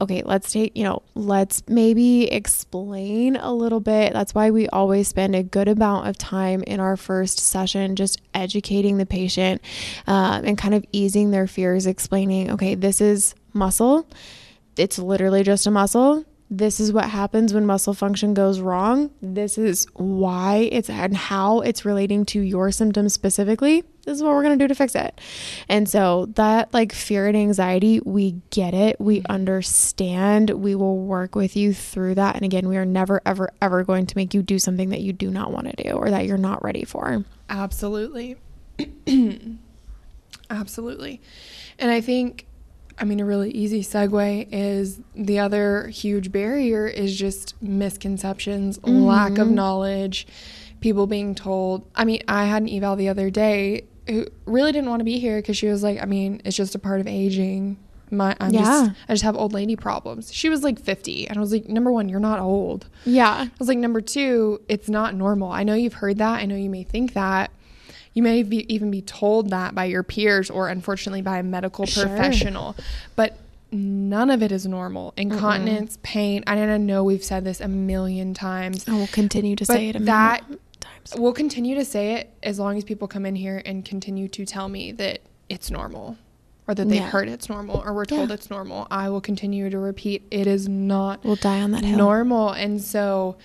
[0.00, 4.12] okay, let's take you know, let's maybe explain a little bit.
[4.12, 8.20] That's why we always spend a good amount of time in our first session just
[8.34, 9.62] educating the patient
[10.06, 14.08] um, and kind of easing their fears, explaining, okay, this is muscle.
[14.76, 16.24] It's literally just a muscle.
[16.52, 19.10] This is what happens when muscle function goes wrong.
[19.22, 23.84] This is why it's and how it's relating to your symptoms specifically.
[24.04, 25.20] This is what we're going to do to fix it.
[25.68, 29.00] And so that like fear and anxiety, we get it.
[29.00, 29.32] We mm-hmm.
[29.32, 30.50] understand.
[30.50, 32.34] We will work with you through that.
[32.34, 35.12] And again, we are never ever ever going to make you do something that you
[35.12, 37.24] do not want to do or that you're not ready for.
[37.48, 38.36] Absolutely.
[40.50, 41.20] Absolutely.
[41.78, 42.46] And I think,
[43.00, 49.04] I mean, a really easy segue is the other huge barrier is just misconceptions, mm-hmm.
[49.04, 50.26] lack of knowledge,
[50.80, 51.84] people being told.
[51.96, 55.18] I mean, I had an eval the other day who really didn't want to be
[55.18, 57.78] here because she was like, I mean, it's just a part of aging.
[58.10, 58.60] My, I'm Yeah.
[58.60, 60.32] just, I just have old lady problems.
[60.32, 61.28] She was like 50.
[61.28, 62.88] And I was like, number one, you're not old.
[63.04, 63.46] Yeah.
[63.46, 65.52] I was like, number two, it's not normal.
[65.52, 66.40] I know you've heard that.
[66.40, 67.50] I know you may think that.
[68.14, 71.86] You may be, even be told that by your peers or unfortunately by a medical
[71.86, 72.06] Sure.
[72.06, 72.74] professional.
[73.14, 73.36] But
[73.70, 75.14] none of it is normal.
[75.16, 76.42] Incontinence, pain.
[76.46, 78.88] I don't know we've said this a million times.
[78.88, 81.14] I will continue to say it a that- million times.
[81.16, 84.44] We'll continue to say it as long as people come in here and continue to
[84.44, 86.16] tell me that it's normal
[86.66, 87.10] or that they've Yeah.
[87.10, 88.34] heard it's normal or we're told Yeah.
[88.34, 88.86] it's normal.
[88.90, 91.96] I will continue to repeat it is not We'll die on that hill.
[91.98, 93.36] normal and so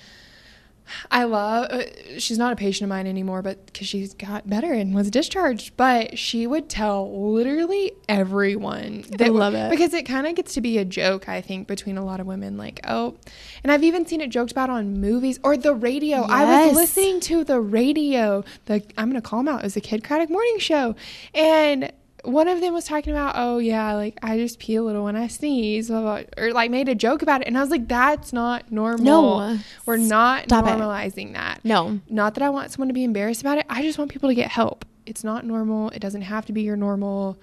[1.12, 1.84] i love uh,
[2.18, 5.76] she's not a patient of mine anymore but because she's got better and was discharged
[5.78, 9.70] but she would tell literally everyone I love it.
[9.70, 12.28] because it kind of gets to be a joke i think between a lot of
[12.28, 13.16] women like oh
[13.64, 17.20] and i've even seen it joked about on movies or the radio i was listening
[17.20, 20.60] to the radio the i'm gonna call them out it was the Kidd Kraddick morning
[20.60, 20.96] show
[21.34, 21.92] and
[22.26, 25.16] one of them was talking about, oh yeah, like I just pee a little when
[25.16, 27.88] I sneeze, blah, blah, or like made a joke about it, and I was like,
[27.88, 29.04] that's not normal.
[29.40, 29.58] No.
[29.86, 30.70] we're not Stop it.
[30.70, 31.62] normalizing that.
[31.64, 32.00] No.
[32.10, 33.66] Not that I want someone to be embarrassed about it.
[33.70, 34.86] I just want people to get help.
[35.06, 35.90] It's not normal.
[35.92, 37.38] It doesn't have to be your normal.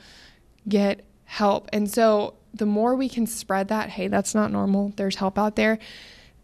[0.68, 1.68] Get help.
[1.72, 4.92] And so the more we can spread that, hey, that's not normal.
[4.96, 5.78] There's help out there.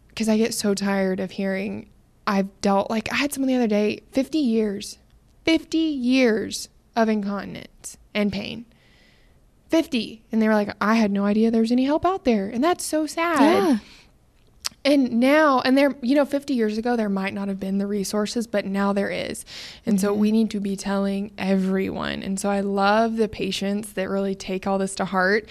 [0.07, 1.89] Because I get so tired of hearing
[2.25, 4.97] I've dealt like I had someone the other day, 50 years,
[5.45, 8.65] 50 years of incontinence and pain.
[9.69, 10.23] 50.
[10.31, 12.47] And they were like, I had no idea there was any help out there.
[12.47, 13.39] And that's so sad.
[13.41, 13.77] Yeah.
[14.85, 17.85] And now, and there, you know, 50 years ago, there might not have been the
[17.85, 19.45] resources, but now there is.
[19.85, 20.05] And mm-hmm.
[20.05, 22.23] so we need to be telling everyone.
[22.23, 25.49] And so I love the patients that really take all this to heart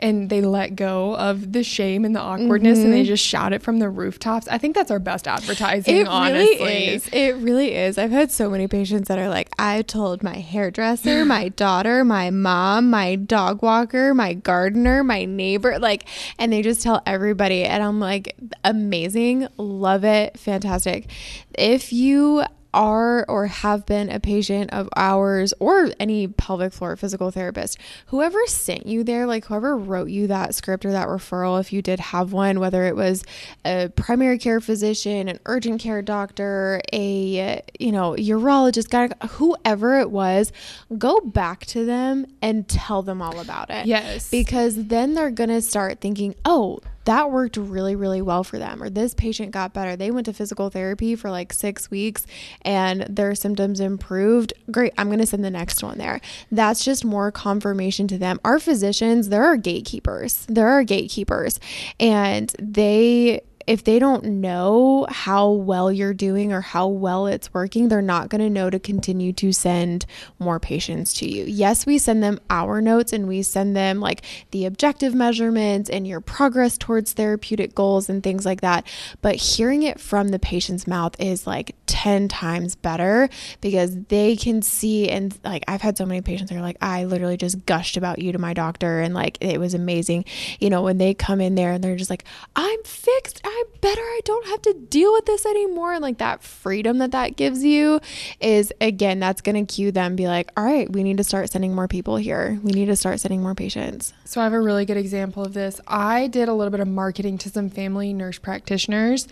[0.00, 2.86] and they let go of the shame and the awkwardness mm-hmm.
[2.86, 3.08] and they mm-hmm.
[3.08, 4.48] just shout it from the rooftops.
[4.48, 6.58] I think that's our best advertising, it honestly.
[6.58, 7.08] Really is.
[7.12, 7.98] It really is.
[7.98, 12.30] I've had so many patients that are like, I told my hairdresser, my daughter, my
[12.30, 16.06] mom, my dog walker, my gardener, my neighbor, like,
[16.38, 17.64] and they just tell everybody.
[17.64, 19.48] And I'm like, amazing.
[19.56, 20.38] Love it.
[20.38, 21.08] Fantastic.
[21.54, 22.44] If you
[22.78, 28.38] are or have been a patient of ours or any pelvic floor physical therapist, whoever
[28.46, 31.98] sent you there, like whoever wrote you that script or that referral, if you did
[31.98, 33.24] have one, whether it was
[33.64, 40.12] a primary care physician, an urgent care doctor, a you know urologist, guy, whoever it
[40.12, 40.52] was,
[40.96, 43.86] go back to them and tell them all about it.
[43.86, 48.82] Yes, because then they're gonna start thinking, oh that worked really, really well for them.
[48.82, 49.96] Or this patient got better.
[49.96, 52.26] They went to physical therapy for like six weeks
[52.60, 54.52] and their symptoms improved.
[54.70, 54.92] Great.
[54.98, 56.20] I'm going to send the next one there.
[56.52, 58.38] That's just more confirmation to them.
[58.44, 60.44] Our physicians, there are gatekeepers.
[60.50, 61.58] There are gatekeepers.
[61.98, 67.88] And they if they don't know how well you're doing or how well it's working,
[67.88, 70.06] they're not going to know to continue to send
[70.38, 71.44] more patients to you.
[71.44, 76.06] Yes, we send them our notes and we send them like the objective measurements and
[76.06, 78.86] your progress towards therapeutic goals and things like that.
[79.20, 83.28] But hearing it from the patient's mouth is like 10 times better
[83.60, 87.04] because they can see and like I've had so many patients that are like, I
[87.04, 90.24] literally just gushed about you to my doctor and like it was amazing.
[90.58, 92.24] You know, when they come in there and they're just like,
[92.56, 93.42] I'm fixed.
[93.58, 94.00] I'm better.
[94.00, 95.92] I don't have to deal with this anymore.
[95.92, 98.00] And like that freedom that that gives you
[98.40, 101.50] is again, that's going to cue them be like, all right, we need to start
[101.50, 102.58] sending more people here.
[102.62, 104.12] We need to start sending more patients.
[104.24, 105.80] So I have a really good example of this.
[105.88, 109.26] I did a little bit of marketing to some family nurse practitioners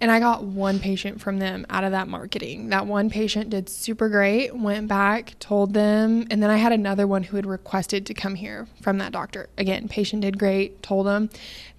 [0.00, 2.68] and I got one patient from them out of that marketing.
[2.68, 7.06] That one patient did super great, went back, told them, and then I had another
[7.06, 9.48] one who had requested to come here from that doctor.
[9.58, 11.30] Again, patient did great, told them.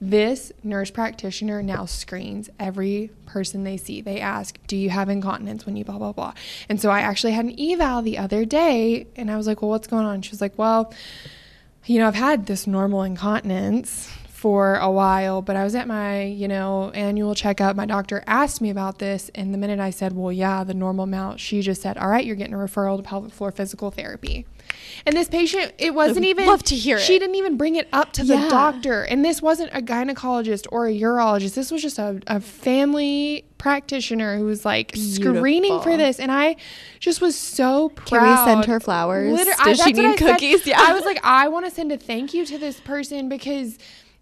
[0.02, 4.02] This nurse practitioner now screens every person they see.
[4.02, 6.34] They ask, Do you have incontinence when you blah, blah, blah?
[6.68, 9.70] And so I actually had an eval the other day, and I was like, Well,
[9.70, 10.22] what's going on?
[10.22, 10.94] She was like, Well,
[11.86, 16.24] you know, I've had this normal incontinence for a while, but I was at my,
[16.24, 17.76] you know, annual checkup.
[17.76, 21.04] My doctor asked me about this, and the minute I said, "Well, yeah, the normal
[21.04, 24.46] amount," she just said, "All right, you're getting a referral to pelvic floor physical therapy."
[25.06, 27.00] And this patient, it wasn't even love to hear.
[27.00, 28.44] She didn't even bring it up to yeah.
[28.44, 31.56] the doctor, and this wasn't a gynecologist or a urologist.
[31.56, 35.36] This was just a, a family practitioner who was like Beautiful.
[35.36, 36.56] screening for this, and I
[37.02, 38.22] just was so proud.
[38.22, 39.34] Can we send her flowers?
[39.34, 40.66] Literally, Does I, she need cookies?
[40.66, 43.78] Yeah, I was like, I want to send a thank you to this person because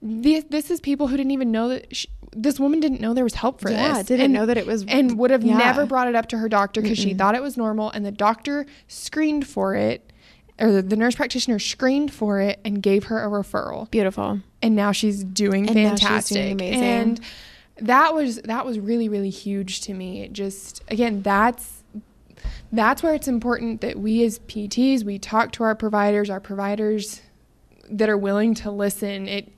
[0.08, 3.24] this, this is people who didn't even know that she, this woman didn't know there
[3.24, 4.08] was help for yeah, this.
[4.08, 5.58] didn't and, know that it was and would have yeah.
[5.58, 8.12] never brought it up to her doctor because she thought it was normal and the
[8.12, 10.12] doctor screened for it
[10.60, 13.90] or the, the, nurse practitioner screened for it and gave her a referral.
[13.92, 14.42] Beautiful.
[14.62, 16.36] And now she's doing and fantastic.
[16.36, 16.84] She's doing amazing.
[16.84, 17.22] And
[17.80, 20.24] that was that was really really huge to me.
[20.24, 21.84] It just again that's
[22.72, 27.22] that's where it's important that we as PTs we talk to our providers, our providers
[27.90, 29.28] that are willing to listen.
[29.28, 29.54] It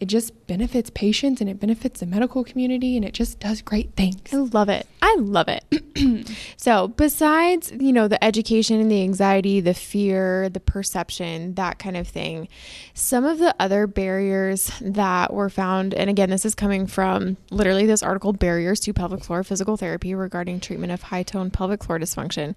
[0.00, 3.94] it just benefits patients and it benefits the medical community and it just does great
[3.96, 4.32] things.
[4.32, 4.86] I love it.
[5.02, 6.26] I love it.
[6.56, 11.98] so, besides, you know, the education and the anxiety, the fear, the perception, that kind
[11.98, 12.48] of thing,
[12.94, 17.84] some of the other barriers that were found, and again, this is coming from literally
[17.84, 21.98] this article, Barriers to Pelvic Floor Physical Therapy Regarding Treatment of High Tone Pelvic Floor
[21.98, 22.56] Dysfunction.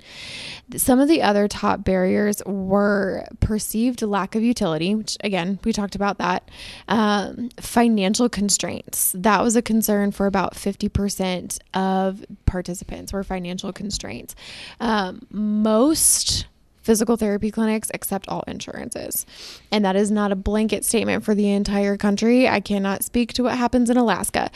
[0.77, 5.95] Some of the other top barriers were perceived lack of utility, which again, we talked
[5.95, 6.49] about that.
[6.87, 9.13] Uh, Um, financial constraints.
[9.15, 14.35] That was a concern for about 50% of participants were financial constraints.
[14.79, 16.47] Um, most
[16.81, 19.25] physical therapy clinics accept all insurances.
[19.71, 22.47] And that is not a blanket statement for the entire country.
[22.47, 24.51] I cannot speak to what happens in Alaska.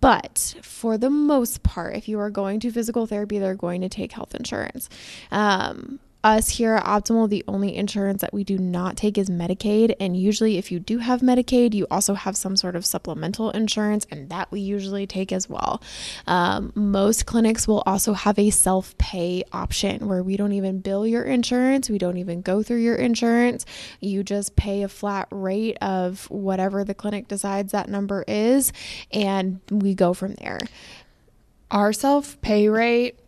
[0.00, 3.88] But for the most part, if you are going to physical therapy, they're going to
[3.88, 4.88] take health insurance.
[5.30, 9.94] Um, us here at Optimal, the only insurance that we do not take is Medicaid.
[9.98, 14.06] And usually, if you do have Medicaid, you also have some sort of supplemental insurance,
[14.10, 15.82] and that we usually take as well.
[16.26, 21.06] Um, most clinics will also have a self pay option where we don't even bill
[21.06, 23.64] your insurance, we don't even go through your insurance.
[24.00, 28.72] You just pay a flat rate of whatever the clinic decides that number is,
[29.10, 30.58] and we go from there.
[31.70, 33.18] Our self pay rate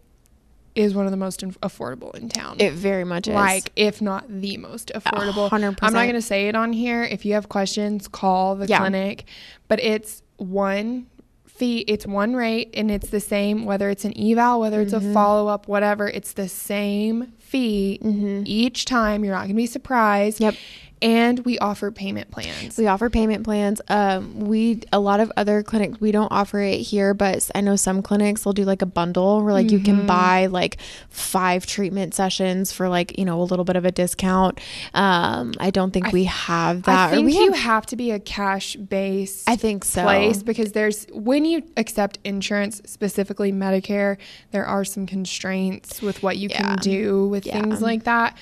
[0.75, 2.57] is one of the most affordable in town.
[2.59, 3.35] It very much is.
[3.35, 5.51] Like, if not the most affordable.
[5.51, 5.79] 100%.
[5.83, 7.03] I'm not going to say it on here.
[7.03, 8.79] If you have questions, call the yeah.
[8.79, 9.25] clinic.
[9.69, 11.07] But it's one
[11.47, 11.81] fee.
[11.81, 15.13] It's one rate and it's the same whether it's an eval, whether it's a mm-hmm.
[15.13, 16.09] follow up, whatever.
[16.09, 18.43] It's the same fee mm-hmm.
[18.47, 19.25] each time.
[19.25, 20.41] You're not going to be surprised.
[20.41, 20.55] Yep.
[21.03, 22.79] And we offer payment plans.
[22.79, 23.81] We offer payment plans.
[23.88, 27.77] Um, we a lot of other clinics we don't offer it here, but I know
[27.77, 29.99] some clinics will do like a bundle where like you Mm-hmm.
[29.99, 30.79] can buy like
[31.11, 34.61] five treatment sessions for like you know a little bit of a discount.
[34.95, 37.11] Um, I don't think we have that.
[37.11, 40.03] I think we you have- have to be a cash based I think so.
[40.05, 44.19] place because there's when you accept insurance, specifically Medicare,
[44.53, 46.62] there are some constraints with what you Yeah.
[46.62, 47.55] can do with Yeah.
[47.61, 48.37] things like that.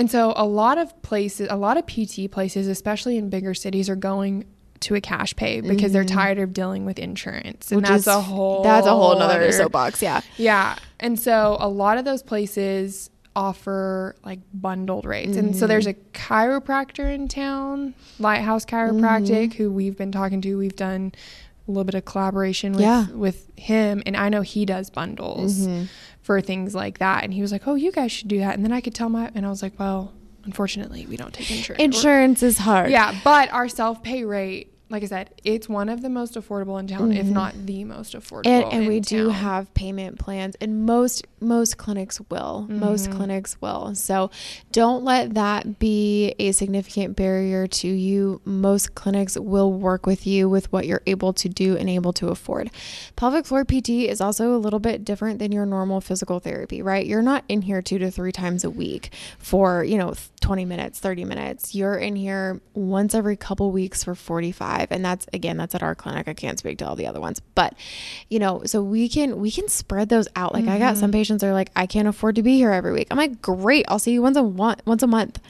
[0.00, 3.88] And so a lot of places, a lot of PT places, especially in bigger cities,
[3.88, 4.44] are going
[4.80, 7.70] to a cash pay because they're tired of dealing with insurance.
[7.70, 7.92] And Mm-hmm.
[7.94, 10.00] Which that's is- a whole that's a whole nother other- soapbox.
[10.02, 10.22] Yeah.
[10.38, 10.76] yeah.
[10.98, 15.36] And so a lot of those places offer like bundled rates.
[15.36, 16.32] And so there's a Mm-hmm.
[16.32, 20.56] chiropractor in town, Lighthouse Chiropractic, who we've been talking to.
[20.58, 21.12] We've done
[21.68, 23.08] a little bit of collaboration with Yeah.
[23.10, 25.84] with him and I know he does bundles Mm-hmm.
[26.22, 27.24] For things like that.
[27.24, 29.08] And he was like, "Oh, you guys should do that." And then I could tell
[29.08, 30.12] my and I was like, "Well,
[30.44, 32.90] unfortunately, we don't take insurance." Insurance is hard.
[32.90, 36.88] Yeah, but our self-pay rate like I said, it's one of the most affordable in
[36.88, 38.44] town, if not the most affordable.
[38.44, 38.64] Mm-hmm.
[38.64, 43.16] and, and we do have payment plans and most most clinics will most Mm-hmm.
[43.16, 44.30] clinics will so
[44.72, 50.48] don't let that be a significant barrier to you most clinics will work with you
[50.48, 52.70] with what you're able to do and able to afford
[53.16, 57.06] pelvic floor pt is also a little bit different than your normal physical therapy right
[57.06, 60.98] you're not in here two to three times a week for you know 20 minutes
[60.98, 65.74] 30 minutes you're in here once every couple weeks for 45 and that's again that's
[65.74, 66.28] at our clinic.
[66.28, 67.40] I can't speak to all the other ones.
[67.54, 67.74] But
[68.28, 70.54] you know so we can we can spread those out.
[70.54, 71.18] Like i got some mm-hmm.
[71.18, 73.08] patients that are like i can't afford to be here every week.
[73.10, 73.84] I'm like great.
[73.88, 75.40] I'll see you once a one, once a month.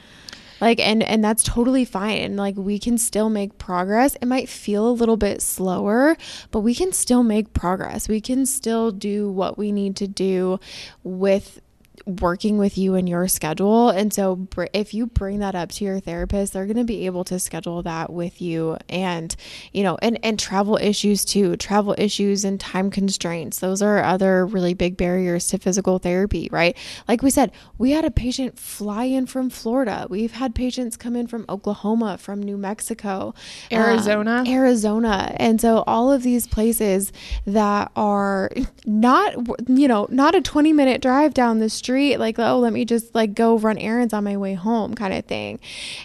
[0.59, 2.19] Like and and that's totally fine.
[2.19, 4.15] And like we can still make progress.
[4.21, 6.15] It might feel a little bit slower
[6.51, 8.07] but we can still make progress.
[8.07, 10.59] We can still do what we need to do
[11.03, 11.59] with
[12.05, 13.89] working with you and your schedule.
[13.89, 17.05] And so br- if you bring that up to your therapist, they're going to be
[17.05, 19.35] able to schedule that with you and,
[19.71, 21.55] you know, and and travel issues too.
[21.55, 23.59] Travel issues and time constraints.
[23.59, 26.75] Those are other really big barriers to physical therapy, right?
[27.07, 30.07] Like we said, we had a patient fly in from Florida.
[30.09, 33.33] We've had patients come in from Oklahoma, from New Mexico,
[33.71, 34.43] um, Arizona.
[34.47, 35.35] Arizona.
[35.37, 37.13] And so all of these places
[37.45, 38.49] that are
[38.85, 39.35] not
[39.67, 43.13] you know, not a 20 minute drive down the street like oh, let me just
[43.15, 45.59] like go run errands on my way home kind of thing.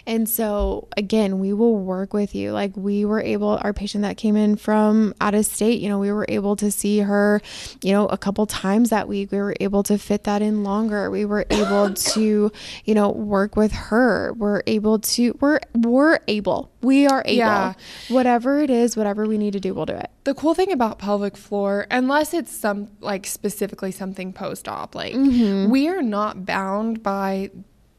[0.05, 2.51] And so again, we will work with you.
[2.51, 5.99] Like we were able our patient that came in from out of state, you know,
[5.99, 7.41] we were able to see her,
[7.81, 9.31] you know, a couple times that week.
[9.31, 11.09] We were able to fit that in longer.
[11.09, 12.51] We were able to,
[12.85, 14.33] you know, work with her.
[14.33, 16.71] We're able to we're we're able.
[16.81, 17.37] We are able.
[17.37, 17.73] Yeah.
[18.09, 20.09] Whatever it is, whatever we need to do, we'll do it.
[20.23, 25.13] the cool thing about pelvic floor, unless it's some like specifically something post op, like
[25.13, 25.66] Mm-hmm.
[25.69, 27.51] We are not bound by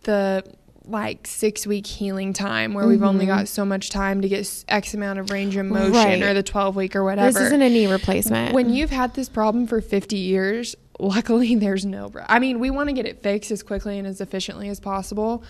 [0.02, 0.42] the
[0.85, 4.94] like six week healing time where we've only got so much time to get X
[4.94, 5.94] amount of range of motion Mm-hmm.
[5.94, 6.22] Right.
[6.22, 7.31] or the 12 week or whatever.
[7.31, 8.54] This isn't a knee replacement.
[8.54, 12.09] when you've had this problem for 50 years, luckily there's no.
[12.09, 14.81] br- I mean, we want to get it fixed as quickly and as efficiently as
[14.81, 15.44] possible.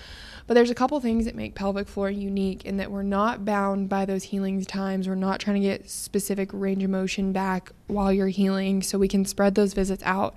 [0.48, 3.88] But there's a couple things that make pelvic floor unique in that we're not bound
[3.90, 5.06] by those healing times.
[5.06, 9.08] We're not trying to get specific range of motion back while you're healing, so we
[9.08, 10.34] can spread those visits out.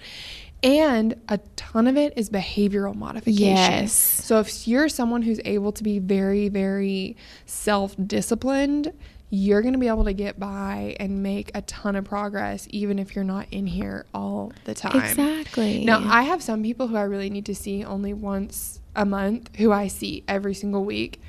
[0.63, 3.47] And a ton of it is behavioral modification.
[3.47, 3.93] Yes.
[3.93, 8.93] So if you're someone who's able to be very, very self disciplined,
[9.31, 12.99] you're going to be able to get by and make a ton of progress, even
[12.99, 15.01] if you're not in here all the time.
[15.01, 15.85] exactly.
[15.85, 19.49] Now, I have some people who I really need to see only once a month
[19.55, 21.21] who I see every single week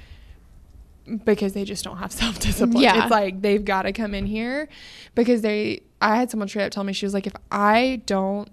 [1.25, 2.83] because they just don't have self discipline.
[2.83, 3.03] Yeah.
[3.03, 4.69] It's like they've got to come in here
[5.15, 8.51] because they, I had someone straight up tell me, she was like, if I don't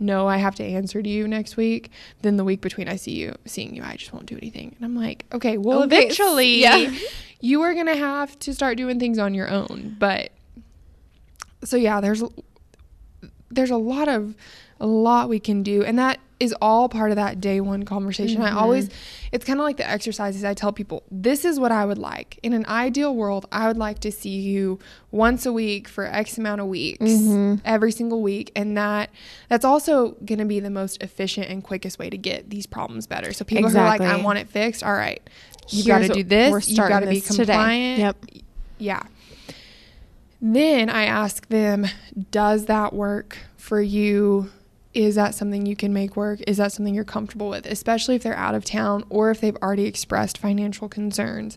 [0.00, 1.90] know I have to answer to you next week,
[2.22, 4.74] then the week between I see you, seeing you, I just won't do anything.
[4.76, 6.92] And I'm like, okay, well, Okay, eventually yeah.
[7.40, 9.96] you are going to have to start doing things on your own.
[9.98, 10.30] But
[11.64, 12.22] so yeah, there's
[13.50, 14.34] there's a lot of
[14.80, 18.42] a lot we can do and that is all part of that day one conversation.
[18.42, 19.28] I always mm-hmm.
[19.32, 22.38] it's kind of like the exercises i tell people this is what i would like.
[22.42, 24.78] In an ideal world i would like to see you
[25.10, 27.56] once a week for x amount of weeks mm-hmm.
[27.64, 28.52] every single week.
[28.54, 29.10] And that
[29.48, 33.06] that's also going to be the most efficient and quickest way to get these problems
[33.06, 33.32] better.
[33.32, 35.22] So people who are like i want it fixed all right.
[35.70, 36.68] You got to do this.
[36.68, 37.52] you got to be this today.
[37.52, 37.98] compliant.
[37.98, 38.16] Yep.
[38.78, 39.02] yeah.
[40.40, 41.86] Then I ask them,
[42.30, 44.50] does that work for you?
[44.98, 46.40] Is that something you can make work?
[46.48, 49.56] Is that something you're comfortable with, especially if they're out of town or if they've
[49.62, 51.56] already expressed financial concerns?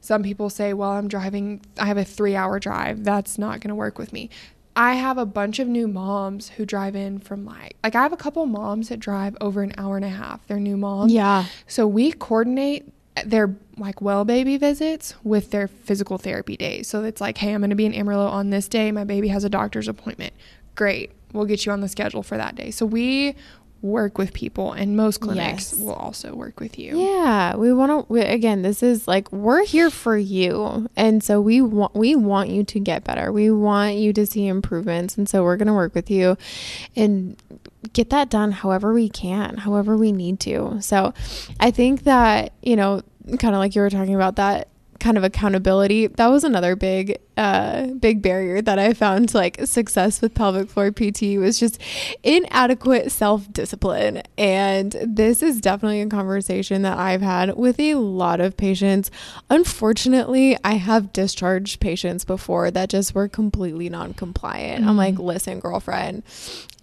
[0.00, 3.04] Some people say, well, I'm driving, I have a three hour drive.
[3.04, 4.28] That's not going to work with me.
[4.74, 8.12] I have a bunch of new moms who drive in from like, like I have
[8.12, 10.44] a couple moms that drive over an hour and a half.
[10.48, 11.12] They're new moms.
[11.12, 11.44] Yeah.
[11.68, 12.92] So we coordinate
[13.24, 16.88] their like well baby visits with their physical therapy days.
[16.88, 18.90] So it's like, hey, I'm going to be in Amarillo on this day.
[18.90, 20.34] My baby has a doctor's appointment.
[20.74, 21.12] Great.
[21.34, 22.70] We'll get you on the schedule for that day.
[22.70, 23.34] So we
[23.82, 25.78] work with people and most clinics Yes.
[25.78, 26.98] will also work with you.
[26.98, 30.88] Yeah, we want to again, this is like we're here for you.
[30.96, 33.30] And so we want we want you to get better.
[33.30, 35.18] We want you to see improvements.
[35.18, 36.38] And so we're going to work with you
[36.96, 37.36] and
[37.92, 40.78] get that done however we can, however we need to.
[40.80, 41.12] So
[41.60, 43.02] I think that, you know,
[43.38, 44.68] kind of like you were talking about that
[45.00, 49.58] kind of accountability that was another big uh big barrier that i found to, like
[49.64, 51.80] success with pelvic floor pt was just
[52.22, 54.22] inadequate self-discipline.
[54.38, 59.10] And this is definitely a conversation that i've had with a lot of patients.
[59.50, 64.84] Unfortunately i have discharged patients before that just were completely non-compliant.
[64.86, 66.22] I'm like listen girlfriend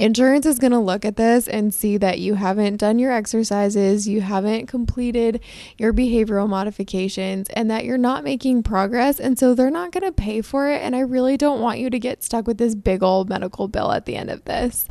[0.02, 4.08] insurance is going to look at this and see that you haven't done your exercises,
[4.08, 5.40] you haven't completed
[5.78, 9.20] your behavioral modifications, and that you're not making progress.
[9.20, 10.82] And so they're not going to pay for it.
[10.82, 13.92] And I really don't want you to get stuck with this big old medical bill
[13.92, 14.88] at the end of this.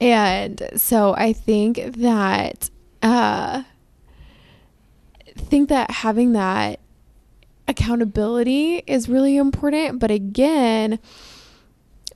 [0.00, 2.70] And so I think that,
[3.02, 3.62] uh,
[5.36, 6.80] think that having that
[7.68, 9.98] accountability is really important.
[9.98, 10.98] But again,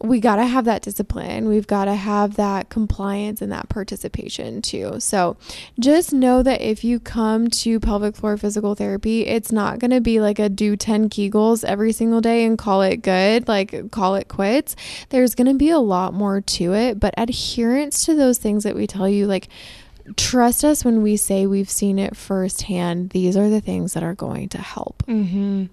[0.03, 1.47] we got to have that discipline.
[1.47, 4.99] We've got to have that compliance and that participation too.
[4.99, 5.37] So
[5.79, 10.01] just know that if you come to pelvic floor physical therapy, it's not going to
[10.01, 14.15] be like a do 10 Kegels every single day and call it good, like call
[14.15, 14.75] it quits.
[15.11, 18.75] There's going to be a lot more to it, but adherence to those things that
[18.75, 19.49] we tell you, like,
[20.17, 23.11] trust us when we say we've seen it firsthand.
[23.11, 25.03] These are the things that are going to help.
[25.07, 25.67] Mm-hmm.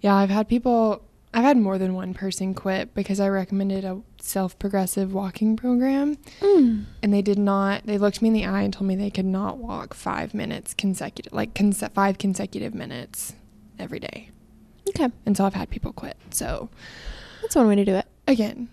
[0.00, 1.02] Yeah, I've had people,
[1.32, 6.16] I've had more than one person quit because I recommended a self progressive walking program
[6.40, 6.86] Mm.
[7.02, 9.24] and they did not, they looked me in the eye and told me they could
[9.24, 13.34] not walk five minutes consecutive, like conse- five consecutive minutes
[13.78, 14.30] every day.
[14.88, 15.08] Okay.
[15.24, 16.16] And so I've had people quit.
[16.30, 16.68] So
[17.42, 18.06] That's one way to do it.
[18.26, 18.68] again,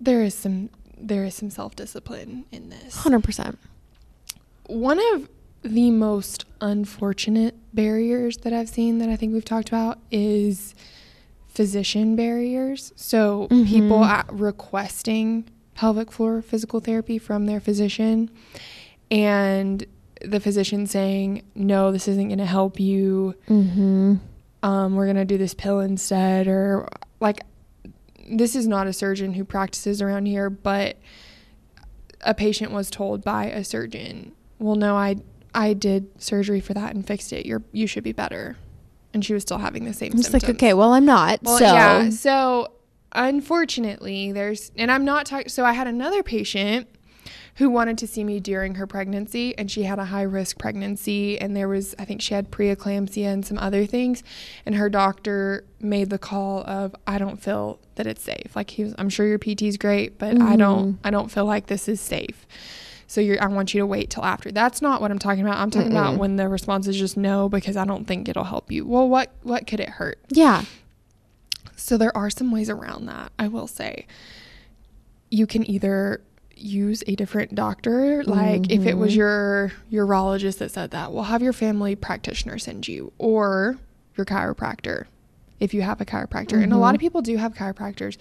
[0.00, 2.96] there is some, there is some self discipline in this.
[3.02, 3.56] 100%.
[4.66, 5.28] One of
[5.62, 10.74] the most unfortunate barriers that I've seen that I think we've talked about is
[11.58, 12.92] physician barriers.
[12.94, 13.66] So Mhm.
[13.66, 15.44] people at requesting
[15.74, 18.30] pelvic floor physical therapy from their physician
[19.10, 19.84] and
[20.24, 23.34] the physician saying, "No, this isn't going to help you.
[23.48, 24.14] Mm-hmm.
[24.62, 26.86] Um, we're going to do this pill instead or
[27.20, 27.40] like
[28.30, 30.96] this is not a surgeon who practices around here, but
[32.20, 34.30] a patient was told by a surgeon,
[34.60, 35.16] "Well, no, I
[35.54, 37.46] I did surgery for that and fixed it.
[37.46, 38.56] You're you should be better."
[39.18, 40.48] And she was still having the same I'm just symptoms.
[40.48, 41.40] like, okay, well, I'm not.
[41.42, 42.10] Well, so, yeah.
[42.10, 42.68] So
[43.12, 45.48] unfortunately, there's and I'm not talking.
[45.48, 46.88] So I had another patient
[47.56, 51.38] who wanted to see me during her pregnancy, and she had a high risk pregnancy,
[51.40, 54.22] and there was I think she had preeclampsia and some other things,
[54.64, 58.54] and her doctor made the call of I don't feel that it's safe.
[58.54, 60.98] Like he was, I'm sure your PT's great, but I don't Mhm.
[61.04, 62.46] I don't feel like this is safe.
[63.10, 64.52] So you're, I want you to wait till after.
[64.52, 65.56] That's not what I'm talking about.
[65.58, 66.18] I'm talking about Mm-mm.
[66.18, 68.86] when the response is just no because I don't think it'll help you.
[68.86, 70.18] Well, what what could it hurt?
[70.28, 70.62] yeah.
[71.74, 74.06] So there are some ways around that, I will say.
[75.30, 76.20] You can either
[76.56, 79.16] use a different doctor, like if it was Mhm.
[79.16, 83.78] your urologist that said that, we'll have your family practitioner send you or
[84.16, 85.04] your chiropractor
[85.60, 86.60] if you have a chiropractor.
[86.62, 87.02] And a lot of Mhm.
[87.02, 88.16] people do have chiropractors.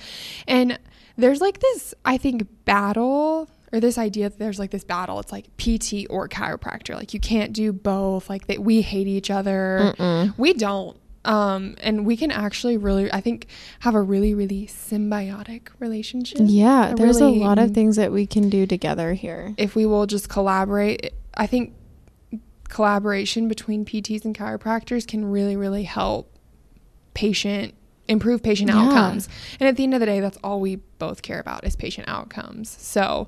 [0.47, 0.77] And
[1.17, 5.19] there's like this I think battle or this idea that there's like this battle.
[5.19, 6.95] It's like PT or chiropractor.
[6.95, 8.29] Like you can't do both.
[8.29, 9.93] Like that we hate each other.
[9.97, 10.33] Mm-mm.
[10.37, 10.97] We don't.
[11.25, 13.47] Um, and we can actually really, I think,
[13.81, 16.37] have a really, really symbiotic relationship.
[16.45, 19.53] Yeah, A there's really- a lot of things that we can do together here.
[19.57, 21.73] If we will just collaborate, I think
[22.69, 26.33] collaboration between PTs and chiropractors can really, really help
[27.13, 27.73] patient
[28.07, 28.79] improve patient Yeah.
[28.79, 29.29] outcomes.
[29.59, 32.07] And at the end of the day, that's all we both care about is patient
[32.07, 32.75] outcomes.
[32.79, 33.27] So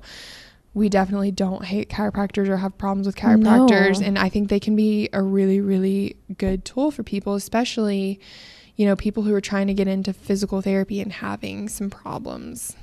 [0.72, 4.00] we definitely don't hate chiropractors or have problems with chiropractors.
[4.00, 4.06] No.
[4.06, 8.20] And I think they can be a really, really good tool for people, especially,
[8.76, 12.76] you know, people who are trying to get into physical therapy and having some problems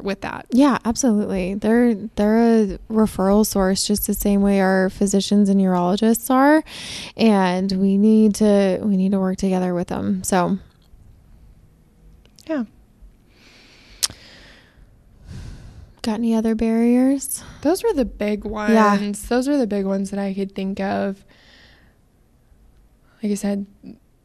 [0.00, 0.46] with that.
[0.50, 1.54] Yeah, absolutely.
[1.54, 6.62] They're they're a referral source just the same way our physicians and urologists are,
[7.16, 10.22] and we need to we need to work together with them.
[10.24, 10.58] So
[12.46, 12.64] Yeah.
[16.02, 17.42] Got any other barriers?
[17.62, 18.72] Those were the big ones.
[18.72, 19.12] Yeah.
[19.28, 21.24] Those were the big ones that I could think of.
[23.22, 23.66] Like I said,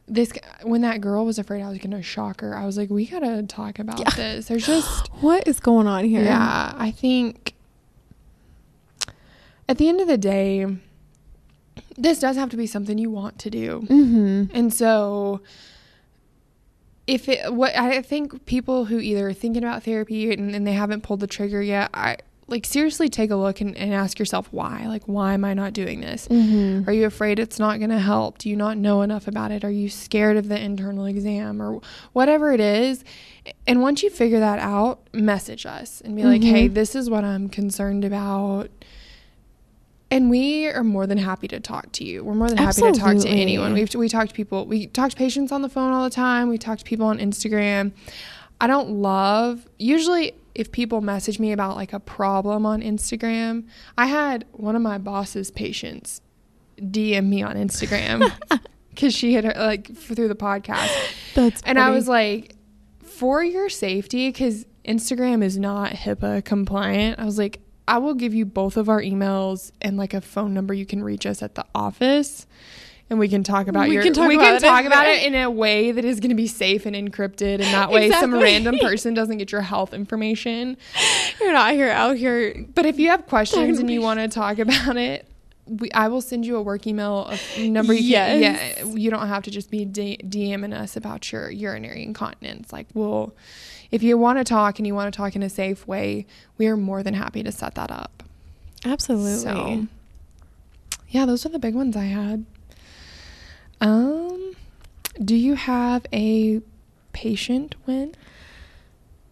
[0.08, 0.32] this
[0.64, 3.44] when that girl was afraid I was gonna shock her, I was like, we gotta
[3.44, 4.10] talk about Yeah.
[4.16, 4.48] this.
[4.48, 6.24] There's just What is going on here?
[6.24, 7.54] yeah, I think
[9.70, 10.66] at the end of the day,
[11.98, 13.82] this does have to be something you want to do.
[13.90, 14.56] Mm-hmm.
[14.56, 15.42] And so
[17.08, 20.74] if it what I think people who either are thinking about therapy and, and they
[20.74, 24.48] haven't pulled the trigger yet, I like seriously take a look and, and ask yourself
[24.52, 24.86] why.
[24.88, 26.28] Like why am I not doing this?
[26.28, 26.90] Mm-hmm.
[26.90, 28.38] Are you afraid it's not going to help?
[28.38, 29.64] Do you not know enough about it?
[29.64, 31.82] Are you scared of the internal exam or
[32.12, 33.04] whatever it is?
[33.66, 36.50] And once you figure that out, message us and be like, Mhm.
[36.50, 38.70] hey, this is what I'm concerned about.
[40.12, 42.24] And we are more than happy to talk to you.
[42.24, 43.74] We're more than happy to talk to anyone.
[43.74, 44.66] We've, we talk to people.
[44.68, 46.50] We talk to patients on the phone all the time.
[46.50, 47.94] We talk to people on Instagram.
[48.62, 53.66] I don't love, usually, if people message me about like a problem on Instagram,
[53.98, 56.22] I had one of my boss's patients
[56.78, 58.32] DM me on Instagram
[58.90, 60.92] because she had like through the podcast.
[61.34, 62.56] That's And I was like,
[63.04, 68.34] for your safety, because Instagram is not HIPAA compliant, I was like, I will give
[68.34, 71.56] you both of our emails and like a phone number you can reach us at
[71.56, 72.48] the office.
[73.10, 74.04] And we can talk about We your.
[74.04, 76.20] can talk we about can it talk in- about it in a way that is
[76.20, 79.62] going to be safe and encrypted, and that way some random person doesn't get your
[79.62, 80.78] health information.
[81.40, 82.66] you're not here out here.
[82.74, 85.28] But if you have questions and you want to talk about it,
[85.68, 87.94] we, I will send you a work email of number.
[87.94, 88.78] You can, Yes.
[88.80, 92.74] Yeah, you don't have to just be D- DMing us about your urinary incontinence.
[92.74, 93.34] Like we'll,
[93.92, 96.26] if you want to talk and you want to talk in a safe way,
[96.58, 98.24] we are more than happy to set that up.
[98.84, 99.38] Absolutely.
[99.38, 99.88] So,
[101.10, 102.46] yeah, those are the big ones I had.
[103.84, 104.56] Um,
[105.22, 106.62] do you have a
[107.12, 108.16] patient win?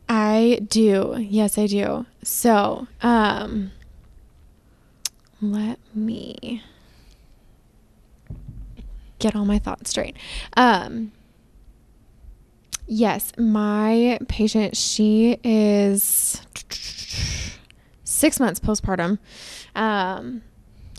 [0.09, 1.15] I do.
[1.17, 2.05] Yes, I do.
[2.21, 3.71] So, um,
[5.41, 6.61] let me
[9.19, 10.17] get all my thoughts straight.
[10.57, 11.13] Um,
[12.87, 16.41] yes, my patient, she is
[18.03, 19.17] six months postpartum.
[19.75, 20.41] Um,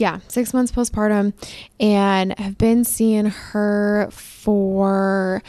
[0.03, 1.33] yeah, six months postpartum,
[1.79, 5.41] and have been seeing her for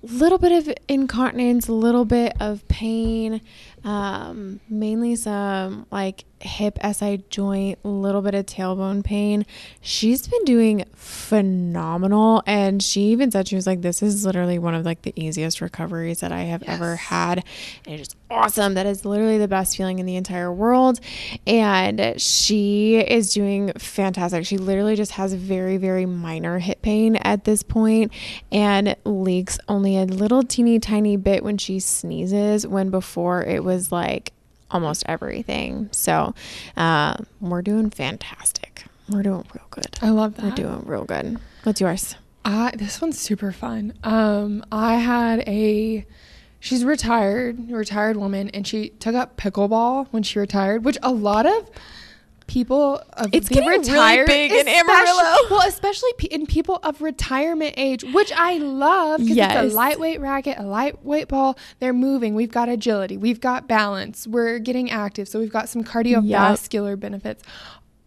[0.00, 3.40] a little bit of incontinence, a little bit of pain,
[3.84, 9.46] um, mainly some like hip SI joint, a little bit of tailbone pain.
[9.80, 14.74] She's been doing phenomenal, and she even said she was like, "This is literally one
[14.74, 17.44] of like the easiest recoveries that I have ever had."
[17.86, 18.74] And it's just awesome.
[18.74, 21.00] That is literally the best feeling in the entire world.
[21.46, 24.46] And she is doing fantastic.
[24.46, 28.12] She literally just has very, very minor hip pain at this point
[28.50, 33.75] and leaks only a little teeny tiny bit when she sneezes, when before it was
[33.92, 34.32] like
[34.70, 35.88] almost everything.
[35.92, 36.34] So
[36.76, 38.84] uh, we're doing fantastic.
[39.08, 39.98] We're doing real good.
[40.02, 40.44] I love that.
[40.44, 41.38] We're doing real good.
[41.62, 42.16] What's yours?
[42.44, 43.94] I this one's super fun.
[44.04, 46.06] Um, I had a
[46.60, 51.46] she's retired, retired woman, and she took up pickleball when she retired, which a lot
[51.46, 51.68] of
[52.46, 55.36] people of It's getting really big in Amarillo.
[55.50, 59.64] Well, especially pe- in people of retirement age, which I love because Yes.
[59.64, 61.58] it's a lightweight racket, a lightweight ball.
[61.80, 62.34] They're moving.
[62.34, 63.16] We've got agility.
[63.16, 64.26] We've got balance.
[64.26, 67.42] We're getting active, so we've got some cardiovascular benefits.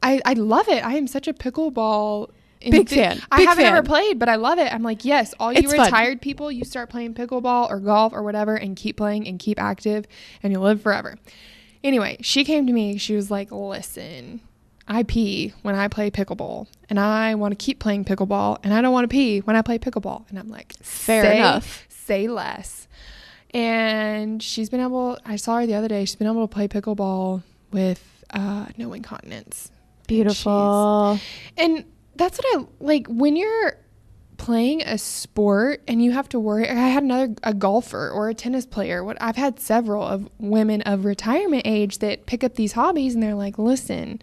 [0.02, 0.86] I I love it.
[0.86, 2.30] I am such a pickleball.
[2.62, 3.22] Big fan.
[3.32, 3.74] I Big haven't fan.
[3.74, 4.74] ever played, but I love it.
[4.74, 5.86] I'm like, yes, all you It's fun.
[5.86, 9.58] retired people, you start playing pickleball or golf or whatever and keep playing and keep
[9.62, 10.06] active
[10.44, 11.16] and you'll live forever.
[11.84, 12.98] Anyway, she came to me.
[12.98, 14.42] She was like, listen,
[14.88, 18.82] I pee when I play pickleball and I want to keep playing pickleball and I
[18.82, 20.30] don't want to pee when I play pickleball.
[20.30, 21.86] And I'm like, Fair "Say- enough.
[21.90, 22.88] Say less.
[23.52, 26.68] And she's been able, I saw her the other day, she's been able to play
[26.68, 29.72] pickleball with uh, no incontinence.
[30.08, 31.20] Beautiful.
[31.58, 33.78] And that's what I like when you're
[34.40, 36.68] playing a sport and you have to worry.
[36.68, 39.04] I had another a golfer or a tennis player.
[39.04, 43.22] What I've had several of women of retirement age that pick up these hobbies and
[43.22, 44.20] they're like, "Listen,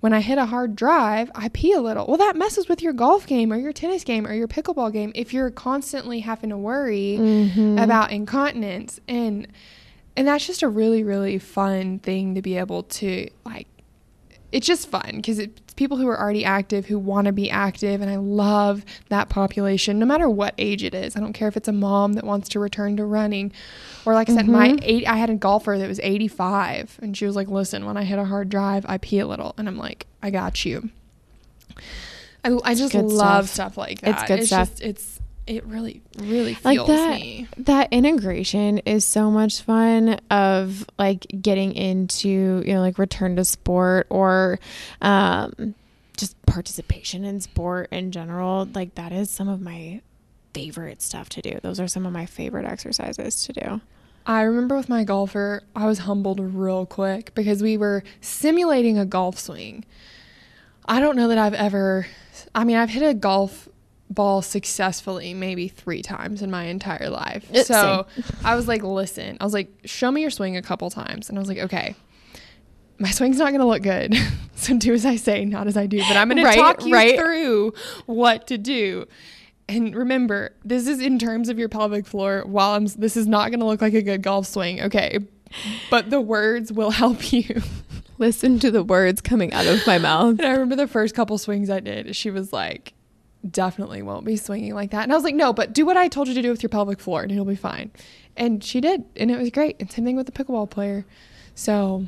[0.00, 2.92] when I hit a hard drive, I pee a little." Well, that messes with your
[2.92, 6.56] golf game or your tennis game or your pickleball game if you're constantly having to
[6.56, 7.80] worry Mhm.
[7.80, 9.46] about incontinence and
[10.16, 13.68] and that's just a really really fun thing to be able to like
[14.52, 18.00] it's just fun because it's people who are already active who want to be active
[18.00, 21.56] and i love that population no matter what age it is i don't care if
[21.56, 23.50] it's a mom that wants to return to running
[24.04, 24.80] or like i said my Mhm.
[24.82, 28.04] eight i had a golfer that was 85 and she was like listen when i
[28.04, 30.90] hit a hard drive i pee a little and i'm like i got you
[32.44, 33.74] i, I just love stuff.
[33.74, 34.68] stuff, like that It's good stuff.
[34.70, 35.19] just it's
[35.50, 41.26] it really really like feels that me that integration is so much fun of like
[41.40, 44.58] getting into you know like return to sport or
[45.02, 45.74] um
[46.16, 50.00] just participation in sport in general like that is some of my
[50.52, 51.58] favorite stuff to do.
[51.62, 53.80] Those are some of my favorite exercises to do.
[54.26, 59.06] I remember with my golfer, I was humbled real quick because we were simulating a
[59.06, 59.84] golf swing.
[60.86, 62.06] I don't know that I've ever,
[62.54, 63.68] I mean, I've hit a golf
[64.10, 67.46] ball successfully maybe three times in my entire life.
[67.64, 68.06] So
[68.44, 71.28] I was like, listen, I was like, show me your swing a couple times.
[71.28, 71.94] And I was like, okay,
[72.98, 74.14] my swing's not going to look good.
[74.56, 75.98] so do as I say, not as I do.
[75.98, 77.18] But I'm going Right, to talk you right.
[77.18, 77.72] through
[78.06, 79.06] what to do.
[79.68, 82.42] And remember, this is in terms of your pelvic floor.
[82.44, 85.18] While I'm, this is not going to look like a good golf swing, okay?
[85.90, 87.62] But the words will help you.
[88.18, 90.38] Listen to the words coming out of my mouth.
[90.40, 92.92] And I remember the first couple swings I did, she was like,
[93.48, 95.02] definitely won't be swinging like that.
[95.04, 96.70] And I was like, no, but do what I told you to do with your
[96.70, 97.90] pelvic floor and it'll be fine.
[98.36, 99.04] And she did.
[99.16, 99.76] And it was great.
[99.80, 101.04] And same thing with the pickleball player.
[101.54, 102.06] So,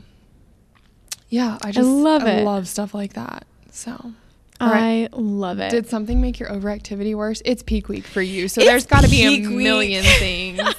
[1.29, 2.45] yeah, I just love I it.
[2.45, 3.47] love stuff like that.
[3.71, 4.13] So,
[4.61, 5.09] right.
[5.13, 5.71] I love it.
[5.71, 7.43] did something make your overactivity worse?
[7.45, 8.49] It's peak week for you.
[8.49, 10.61] So It's there's got to be a million things.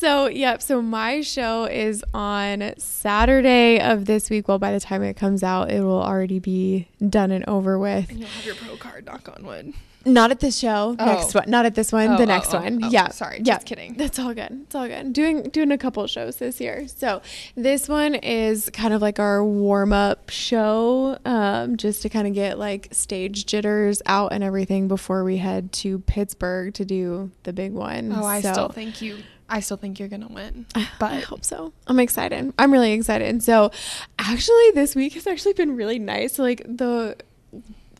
[0.00, 0.62] So, yep.
[0.62, 4.48] So, my show is on Saturday of this week.
[4.48, 8.08] Well, by the time it comes out, it will already be done and over with.
[8.08, 9.74] and you'll have your pro card, knock on wood.
[10.06, 10.96] Not at this show.
[10.98, 11.04] Oh.
[11.04, 11.50] Next one.
[11.50, 12.12] Not at this one.
[12.12, 12.82] Oh, the oh, next oh, one.
[12.82, 13.10] oh, yeah.
[13.10, 13.56] sorry, Yeah.
[13.56, 13.92] just kidding.
[13.98, 14.62] That's all good.
[14.62, 15.12] It's all good.
[15.12, 16.88] Doing doing a couple shows this year.
[16.88, 17.20] So
[17.54, 22.32] this one is kind of like our warm up show, um, just to kind of
[22.32, 27.52] get like stage jitters out and everything before we head to Pittsburgh to do the
[27.52, 28.14] big one.
[28.16, 29.18] Oh, I So- still think you.
[29.50, 30.66] I still think you're gonna win.
[30.98, 31.72] But I hope so.
[31.86, 32.52] I'm excited.
[32.58, 33.42] I'm really excited.
[33.42, 33.70] So,
[34.18, 36.38] actually, this week has actually been really nice.
[36.38, 37.16] Like the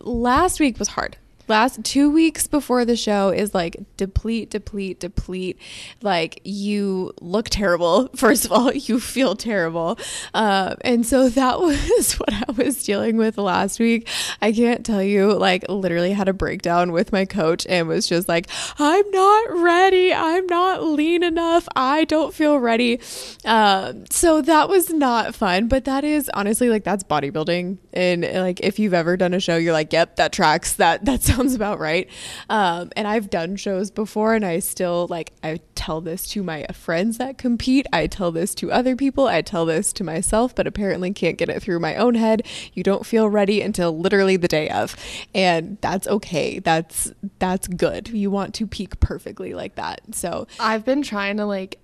[0.01, 1.17] last week was hard.
[1.51, 5.59] Last two weeks before the show is like deplete, deplete, deplete.
[6.01, 8.09] Like you look terrible.
[8.15, 9.99] First of all, you feel terrible,
[10.33, 14.09] um, and so that was what I was dealing with last week.
[14.41, 15.33] I can't tell you.
[15.33, 18.47] Like literally had a breakdown with my coach and was just like,
[18.79, 20.15] "I'm not ready.
[20.15, 21.67] I'm not lean enough.
[21.75, 23.01] I don't feel ready."
[23.45, 25.67] Um, so that was not fun.
[25.67, 29.57] But that is honestly like that's bodybuilding, and like if you've ever done a show,
[29.57, 30.75] you're like, "Yep, that tracks.
[30.75, 32.09] That that sounds about right."
[32.49, 36.67] Um, and I've done shows before, and I still like I tell this to my
[36.73, 37.87] friends that compete.
[37.93, 39.27] I tell this to other people.
[39.27, 42.47] I tell this to myself, but apparently can't get it through my own head.
[42.73, 44.97] You don't feel ready until literally the day of,
[45.35, 46.59] and that's okay.
[46.59, 48.09] That's that's good.
[48.09, 50.01] You want to peak perfectly like that.
[50.13, 51.79] So I've been trying to like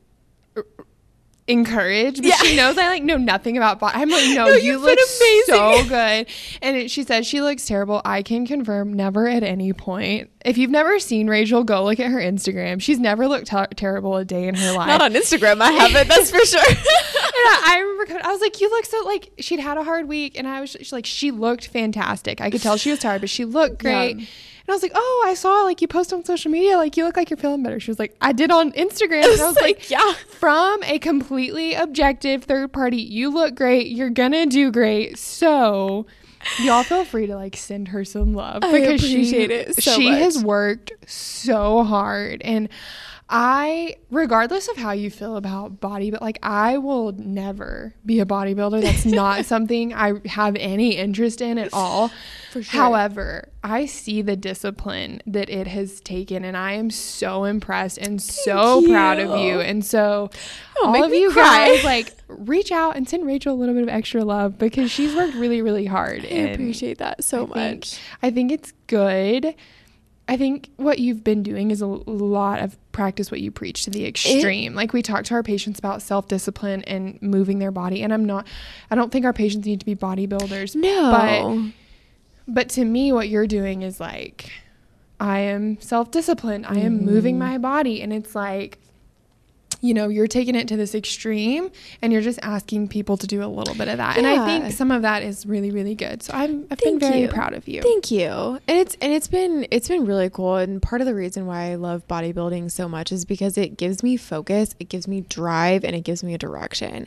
[1.49, 2.37] encourage, but Yeah.
[2.37, 3.97] she knows I like know nothing about body.
[3.99, 5.43] I'm like, no, No, you look amazing.
[5.47, 6.27] so good.
[6.63, 8.03] And it, she says she looks terrible.
[8.05, 10.31] I can confirm, never at any point.
[10.45, 12.81] If you've never seen Rachel, go look at her Instagram.
[12.81, 14.89] She's never looked ter- terrible a day in her life.
[14.89, 15.61] not on Instagram.
[15.61, 16.09] I haven't.
[16.09, 16.61] That's for sure.
[16.69, 19.85] and I, I remember coming- I was like, you look so like she'd had a
[19.85, 22.41] hard week, and I was like, she looked fantastic.
[22.41, 24.19] I could tell she was tired, but she looked great.
[24.19, 24.27] Yeah.
[24.67, 27.05] And I was like, oh, I saw like you post on social media, like you
[27.05, 27.79] look like you're feeling better.
[27.79, 30.15] She was like, I did on Instagram, and I was like, yeah.
[30.29, 33.89] from a completely objective third party, you look great.
[33.89, 35.19] You're gonna do great.
[35.19, 36.07] So.
[36.63, 39.97] Y'all feel free to like send her some love I because appreciate she, it so
[39.97, 42.69] she has worked so hard and
[43.29, 48.25] I regardless of how you feel about body but like I will never be a
[48.27, 52.13] bodybuilder that's not something I have any interest in at all
[52.53, 52.81] For sure.
[52.81, 58.23] however I see the discipline that it has taken and I am so impressed and
[58.23, 59.55] so proud of you.
[59.55, 60.31] you and so
[60.79, 61.75] Oh, all of you cry.
[61.75, 65.17] guys like reach out and send Rachel a little bit of extra love because she's
[65.17, 68.01] worked really really hard I and appreciate that so I think- much.
[68.23, 69.55] I think it's good.
[70.29, 73.91] I think what you've been doing is a lot of practice what you preach to
[73.91, 74.75] the extreme.
[74.75, 78.03] like we talk to our patients about self discipline and moving their body.
[78.03, 78.47] And I'm not,
[78.91, 80.75] I don't think our patients need to be bodybuilders.
[80.75, 81.11] No.
[82.49, 84.51] But to me, what you're doing is like,
[85.21, 86.67] I am self disciplined.
[86.67, 87.53] I am moving mm-hmm.
[87.53, 88.03] my body.
[88.03, 88.79] And it's like,
[89.81, 91.71] you know, you're taking it to this extreme
[92.03, 94.17] and you're just asking people to do a little bit of that.
[94.17, 96.23] And I think some of that is really, really good.
[96.23, 97.29] So I'm, I've Thank been very you.
[97.29, 97.83] proud of you.
[97.83, 98.29] Thank you.
[98.31, 101.71] And it's and it's been it's been really cool and part of the reason why
[101.71, 105.85] I love bodybuilding so much is because it gives me focus, it gives me drive
[105.85, 107.07] and it gives me a direction.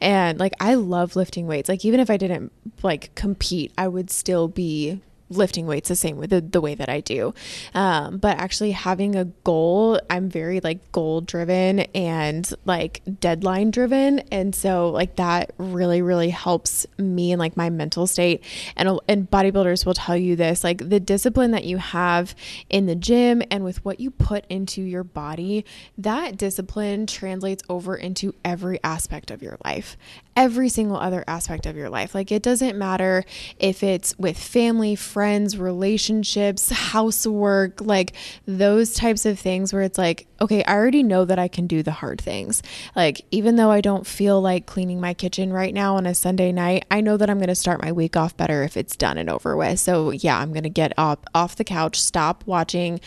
[0.00, 1.68] And like I love lifting weights.
[1.68, 2.52] Like even if I didn't
[2.82, 5.00] like compete, I would still be
[5.30, 7.32] lifting weights the same way the, the way that I do.
[7.74, 14.20] Um, but actually having a goal, I'm very like goal driven and like deadline driven.
[14.30, 18.44] And so like that really, really helps me and like my mental state.
[18.76, 22.34] And, and bodybuilders will tell you this, like the discipline that you have
[22.68, 25.64] in the gym and with what you put into your body,
[25.96, 29.96] that discipline translates over into every aspect of your life.
[30.40, 32.14] Every single other aspect of your life.
[32.14, 33.26] Like it doesn't matter
[33.58, 38.14] if it's with family, friends, relationships, housework, like
[38.46, 41.82] those types of things where it's like, okay, I already know that I can do
[41.82, 42.62] the hard things.
[42.96, 46.52] Like even though I don't feel like cleaning my kitchen right now on a Sunday
[46.52, 49.18] night, I know that I'm going to start my week off better if it's done
[49.18, 49.78] and over with.
[49.78, 52.98] So, yeah, I'm going to get up off the couch, stop watching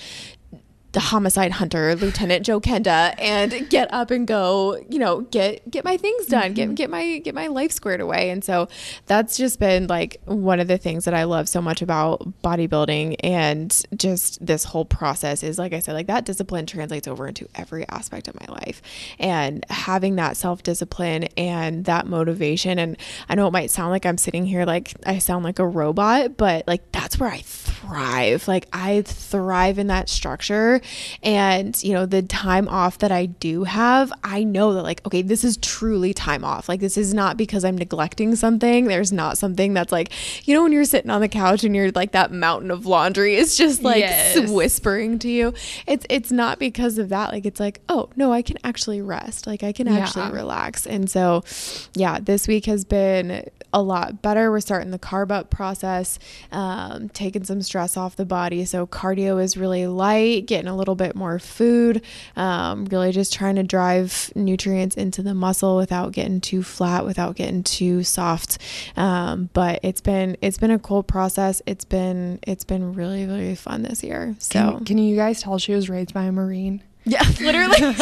[0.94, 5.84] the homicide hunter, Lieutenant Joe Kenda, and get up and go, you know, get get
[5.84, 6.76] my things done, mm-hmm.
[6.76, 8.30] get get my get my life squared away.
[8.30, 8.70] And so
[9.08, 13.16] that's just been like one of the things that I love so much about bodybuilding
[13.24, 17.48] and just this whole process is like I said, like that discipline translates over into
[17.56, 18.82] every aspect of my life.
[19.18, 24.20] And having that self-discipline and that motivation and I know it might sound like I'm
[24.20, 28.48] sitting here like I sound like a robot, but like that's where I thrive.
[28.48, 30.82] Like I thrive in that structure
[31.22, 35.22] and, you know, the time off that I do have, I know that, like, okay,
[35.22, 36.70] this is truly time off.
[36.70, 38.86] Like, this is not because I'm neglecting something.
[38.86, 40.12] There's not something that's like,
[40.48, 43.36] you know, when you're sitting on the couch and you're like that mountain of laundry
[43.36, 44.50] is just like yes.
[44.50, 45.54] whispering to you.
[45.88, 47.32] It's, it's not because of that.
[47.32, 49.48] Like, it's like, oh, no, I can actually rest.
[49.48, 50.32] Like, I can actually yeah.
[50.32, 50.86] relax.
[50.86, 51.44] And so,
[51.96, 54.52] yeah, this week has been a lot better.
[54.52, 56.20] We're starting the carb up process,
[56.52, 58.64] um, taking some stress off the body.
[58.66, 62.02] So, cardio is really light, getting a little bit more food,
[62.36, 67.36] um, really just trying to drive nutrients into the muscle without getting too flat, without
[67.36, 68.60] getting too soft.
[68.96, 71.62] Um, but it's been it's been a cool process.
[71.66, 74.36] It's been it's been really really fun this year.
[74.40, 76.84] So can, can you guys tell she was raised by a marine?
[77.06, 77.78] Yeah, literally.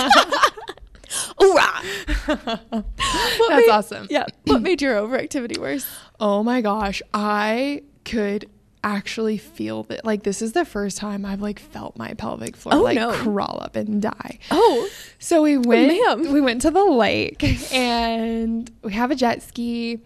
[1.39, 1.82] Hoorah!
[2.97, 4.07] That's made, awesome.
[4.09, 4.26] Yeah.
[4.45, 5.88] What made your overactivity worse?
[6.20, 7.01] Oh my gosh.
[7.14, 8.49] I could
[8.84, 12.76] actually feel that like this is the first time I've like felt my pelvic floor
[12.76, 13.12] oh, like no.
[13.14, 14.39] crawl up and die.
[14.49, 14.89] Oh.
[15.20, 19.43] So we oh, went oh, we went to the lake and we have a jet
[19.43, 20.01] ski.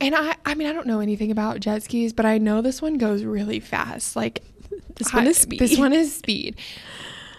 [0.00, 2.82] And I I mean I don't know anything about jet skis, but I know this
[2.82, 4.16] one goes really fast.
[4.16, 4.42] Like
[4.96, 5.60] this one I, is speed.
[5.60, 6.56] This one is speed.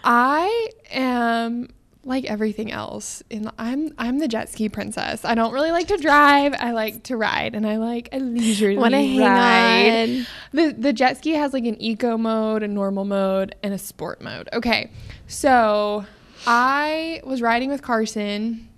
[0.02, 1.68] I am
[2.06, 5.24] like everything else in I'm I'm the jet ski princess.
[5.24, 6.54] I don't really like to drive.
[6.58, 10.08] I like to ride and I like a leisurely Wanna ride.
[10.20, 10.26] On.
[10.52, 14.20] The the jet ski has like an eco mode, a normal mode, and a sport
[14.20, 14.48] mode.
[14.52, 14.90] Okay.
[15.26, 16.04] So
[16.46, 18.68] I was riding with Carson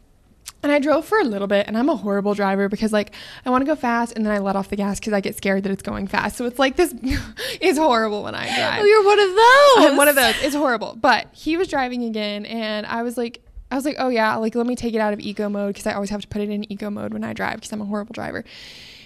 [0.66, 3.12] and I drove for a little bit, and I'm a horrible driver because like
[3.44, 5.36] I want to go fast, and then I let off the gas because I get
[5.36, 6.36] scared that it's going fast.
[6.36, 6.92] So it's like this
[7.60, 8.80] is horrible when I drive.
[8.80, 9.92] Oh, you're one of those.
[9.92, 10.34] I'm one of those.
[10.42, 10.98] It's horrible.
[11.00, 14.56] But he was driving again, and I was like, I was like, oh yeah, like
[14.56, 16.50] let me take it out of eco mode because I always have to put it
[16.50, 18.44] in eco mode when I drive because I'm a horrible driver.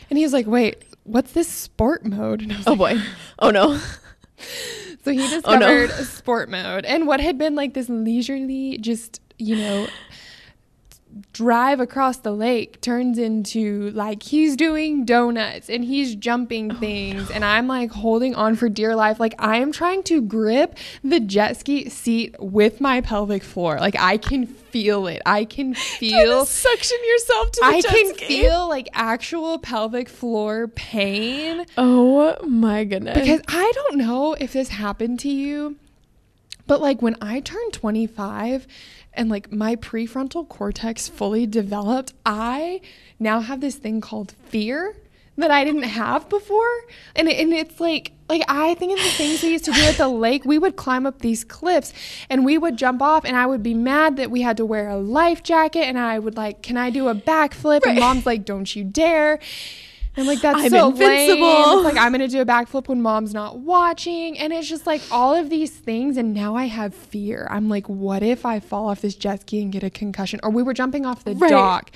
[0.09, 2.41] And he was like, wait, what's this sport mode?
[2.41, 3.03] And I was oh like, boy,
[3.41, 3.77] oh no.
[5.05, 6.05] so he discovered oh, no.
[6.05, 9.87] sport mode, and what had been like this leisurely, just you know
[11.33, 17.29] drive across the lake turns into like he's doing donuts and he's jumping oh, things
[17.29, 17.35] no.
[17.35, 19.21] and I'm like holding on for dear life.
[19.21, 23.79] Like I am trying to grip the jet ski seat with my pelvic floor.
[23.79, 25.23] Like I can feel it.
[25.27, 28.27] I can feel suction yourself to the I can ski.
[28.27, 31.67] feel like actual pelvic floor pain.
[31.77, 33.19] Oh my goodness.
[33.19, 35.77] Because I don't know if this happened to you
[36.71, 38.69] but like when I turned 25
[39.13, 42.81] and like my prefrontal cortex fully developed, I
[43.19, 44.97] now have this thing called fear
[45.41, 46.71] that I didn't have before.
[47.17, 49.97] And, and it's like, like I think of the things we used to do at
[49.97, 50.45] the lake.
[50.45, 51.93] We would climb up these cliffs
[52.29, 54.89] and we would jump off, and I would be mad that we had to wear
[54.89, 55.83] a life jacket.
[55.83, 57.85] And I would like, can I do a backflip?
[57.85, 57.93] Right.
[57.93, 59.41] And mom's like, don't you dare.
[60.17, 61.47] And like that's I'm so invincible.
[61.47, 61.79] Lame.
[61.79, 65.01] It's like I'm gonna do a backflip when mom's not watching, and it's just like
[65.11, 66.17] all of these things.
[66.17, 67.47] And now I have fear.
[67.51, 70.41] I'm like, what if I fall off this jet ski and get a concussion?
[70.43, 71.51] Or we were jumping off the right.
[71.51, 71.93] dock,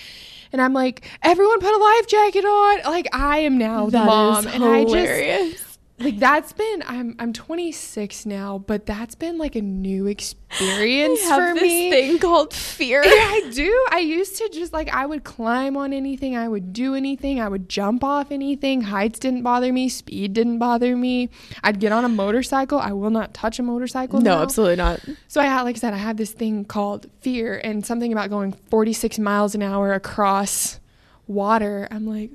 [0.52, 2.82] and I'm like, everyone put a life jacket on.
[2.84, 7.32] Like I am now that the mom, and I just like that's been I'm I'm
[7.32, 11.90] 26 now, but that's been like a new experience for me.
[11.90, 13.02] This thing called fear.
[13.14, 13.86] Yeah, I do.
[13.92, 17.48] I used to just like I would climb on anything, I would do anything, I
[17.48, 18.82] would jump off anything.
[18.82, 21.30] Heights didn't bother me, speed didn't bother me.
[21.62, 22.78] I'd get on a motorcycle.
[22.78, 24.20] I will not touch a motorcycle.
[24.20, 24.42] No, now.
[24.42, 25.00] absolutely not.
[25.28, 28.30] So I had, like I said, I had this thing called fear, and something about
[28.30, 30.80] going 46 miles an hour across
[31.28, 31.86] water.
[31.90, 32.32] I'm like,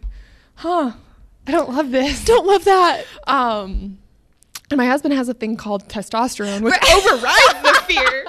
[0.56, 0.94] huh
[1.50, 2.24] I don't love this.
[2.26, 3.06] Don't love that.
[3.26, 3.98] Um,
[4.70, 8.26] and my husband has a thing called testosterone, which overrides the fear.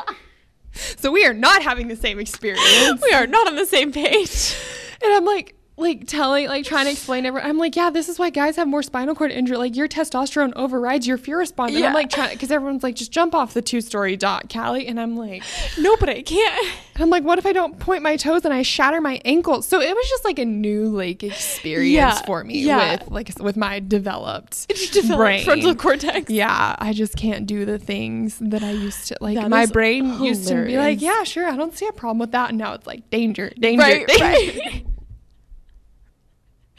[0.72, 3.02] So we are not having the same experience.
[3.02, 4.56] We are not on the same page.
[5.04, 7.48] And I'm like, like telling, like trying to explain everything.
[7.48, 9.56] I'm like, yeah, this is why guys have more spinal cord injury.
[9.56, 11.74] Like your testosterone overrides your fear response.
[11.74, 14.86] And I'm like trying because everyone's like, just jump off the two story dock, Callie.
[14.86, 15.42] And I'm like,
[15.78, 16.74] No, but I can't.
[16.94, 19.66] and I'm like, what if I don't point my toes and I shatter my ankles?
[19.66, 22.92] So it was just like a new like experience Yeah, for me yeah.
[23.00, 25.44] with like with my developed Developed brain.
[25.44, 26.30] frontal cortex.
[26.30, 29.36] Yeah, I just can't do the things that I used to like.
[29.36, 32.32] That my brain used to be like, yeah, sure, I don't see a problem with
[32.32, 32.50] that.
[32.50, 34.24] And now it's like danger, danger, Right, danger.
[34.24, 34.84] right.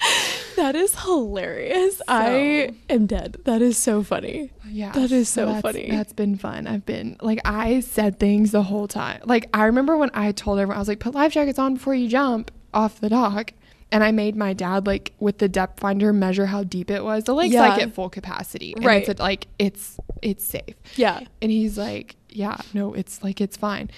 [0.58, 2.02] That is hilarious.
[2.08, 3.38] I am dead.
[3.46, 4.52] That is so funny.
[4.68, 5.90] Yeah, That is so that's- funny.
[5.90, 6.68] That's been fun.
[6.68, 9.22] I've been like, I said things the whole time.
[9.26, 11.96] Like, I remember when I told everyone, I was like, put life jackets on before
[11.96, 13.54] you jump off the dock.
[13.94, 17.24] And I made my dad like with the depth finder measure how deep it was.
[17.24, 19.08] The lake's like at full capacity, and Right.
[19.08, 20.76] It's like it's it's safe.
[20.96, 21.22] Yeah.
[21.42, 23.90] And he's like, yeah, no, it's like it's fine.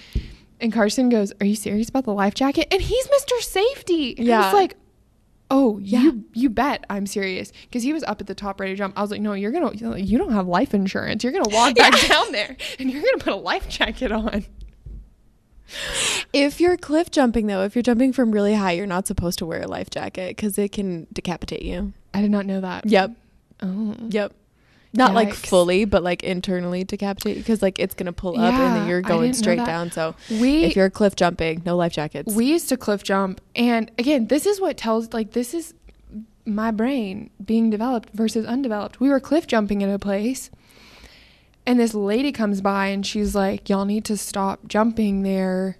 [0.60, 2.68] And Carson goes, are you serious about the life jacket?
[2.72, 3.40] And he's Mr.
[3.42, 4.16] Safety.
[4.18, 4.44] And I Yeah.
[4.46, 4.76] was like,
[5.56, 6.02] oh, Yeah.
[6.02, 8.98] you you bet I'm serious because he was up at the top ready to jump.
[8.98, 11.22] I was like, no, you're gonna you don't have life insurance.
[11.22, 14.44] You're gonna walk back down there and you're gonna put a life jacket on.
[16.32, 19.46] If you're cliff jumping though, if you're jumping from really high, you're not supposed to
[19.46, 21.92] wear a life jacket because it can decapitate you.
[22.12, 22.86] I did not know that.
[22.86, 23.12] Yep.
[23.62, 23.96] Oh.
[24.10, 24.32] Yep.
[24.94, 28.88] Not like fully, but like internally decapitate because like it's gonna pull up and then
[28.88, 29.90] you're going straight down.
[29.90, 32.32] So We if you're cliff jumping, no life jackets.
[32.34, 35.74] we used to cliff jump and again this is what tells like this is
[36.46, 40.50] my brain being developed versus undeveloped we were cliff jumping in a place
[41.66, 45.78] and this lady comes by and she's like y'all need to stop jumping there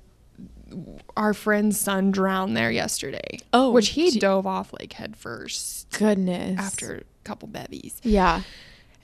[1.16, 6.58] our friend's son drowned there yesterday Oh, which he dove off like head first Goodness.
[6.58, 8.40] after a couple bevies Yeah.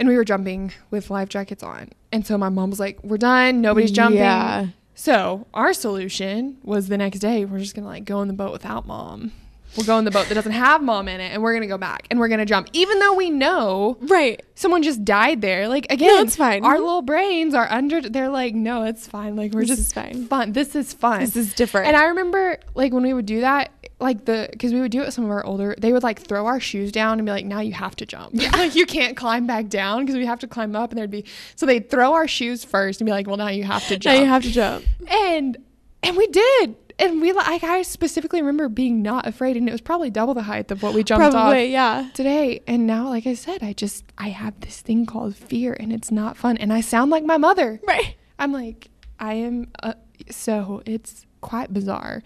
[0.00, 3.16] And we were jumping with life jackets on and so my mom was like we're
[3.18, 4.68] done nobody's jumping Yeah.
[4.96, 8.50] so our solution was the next day we're just gonna like go in the boat
[8.52, 9.30] without mom.
[9.76, 11.78] We'll go in the boat that doesn't have mom in it, and we're gonna go
[11.78, 14.42] back and we're gonna jump, even though we know Right.
[14.56, 15.68] someone just died there.
[15.68, 16.64] Like again, it's fine.
[16.64, 18.00] Our little brains are under.
[18.00, 19.36] They're like, no, it's fine.
[19.36, 20.26] Like we're This just fine.
[20.26, 20.54] Fun.
[20.54, 21.20] This is fun.
[21.20, 21.86] This is different.
[21.86, 23.70] And I remember like when we would do that,
[24.00, 26.20] like the because we would do it with some of our older, they would like
[26.20, 28.30] throw our shoes down and be like, now you have to jump.
[28.34, 28.50] Yeah.
[28.56, 31.24] like you can't climb back down because we have to climb up, and there'd be
[31.56, 34.16] so they'd throw our shoes first and be like, well, now you have to jump
[34.16, 34.84] now you have to jump.
[35.08, 35.56] and
[36.02, 39.80] and we did and we like i specifically remember being not afraid and it was
[39.80, 42.10] probably double the height of what we jumped Probably, off yeah.
[42.14, 45.92] today and now like i said i just i have this thing called fear and
[45.92, 48.16] it's not fun and i sound like my mother Right.
[48.38, 48.88] i'm like
[49.18, 49.94] i am uh,
[50.30, 52.22] so it's quite bizarre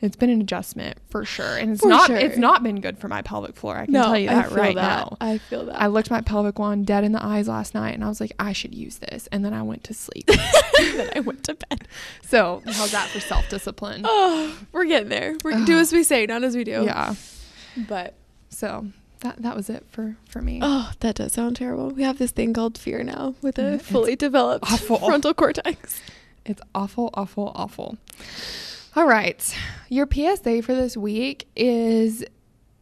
[0.00, 2.16] it's been an adjustment for sure and it's For not sure.
[2.16, 4.74] it's not been good for my pelvic floor i can No, tell you that right
[4.74, 4.98] that.
[5.10, 5.80] now I feel that.
[5.80, 8.32] I looked my pelvic wand dead in the eyes last night and I was like,
[8.38, 9.26] I should use this.
[9.32, 10.26] And then I went to sleep.
[10.78, 11.86] then I went to bed.
[12.22, 14.02] so, how's that for self discipline?
[14.08, 15.36] Oh, we're getting there.
[15.44, 16.84] We do as we say, not as we do.
[16.84, 17.14] Yeah.
[17.76, 18.14] But
[18.50, 18.86] So
[19.20, 20.60] that that was it for for me.
[20.62, 21.90] oh, that does sound terrible.
[21.90, 24.98] We have this thing called fear now with a It's fully developed awful.
[24.98, 26.00] frontal cortex.
[26.46, 27.96] It's awful, awful, awful.
[28.96, 29.56] All right.
[29.88, 32.24] Your PSA for this week is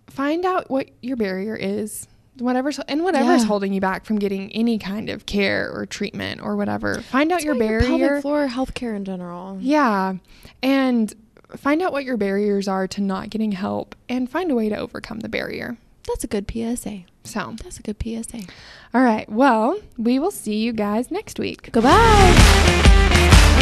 [0.08, 2.06] find out what your barrier is.
[2.38, 3.46] Whatever's and whatever's Yeah.
[3.48, 7.00] holding you back from getting any kind of care or treatment or whatever.
[7.02, 7.86] Find out That's your why barrier.
[7.86, 9.58] pelvic floor healthcare in general.
[9.60, 10.14] Yeah.
[10.62, 11.12] And
[11.56, 14.76] find out what your barriers are to not getting help and find a way to
[14.76, 15.76] overcome the barrier.
[16.06, 17.04] That's a good PSA.
[17.24, 18.40] So, That's a good PSA.
[18.92, 19.28] all right.
[19.28, 21.70] Well, we will see you guys next week.
[21.72, 23.58] Goodbye.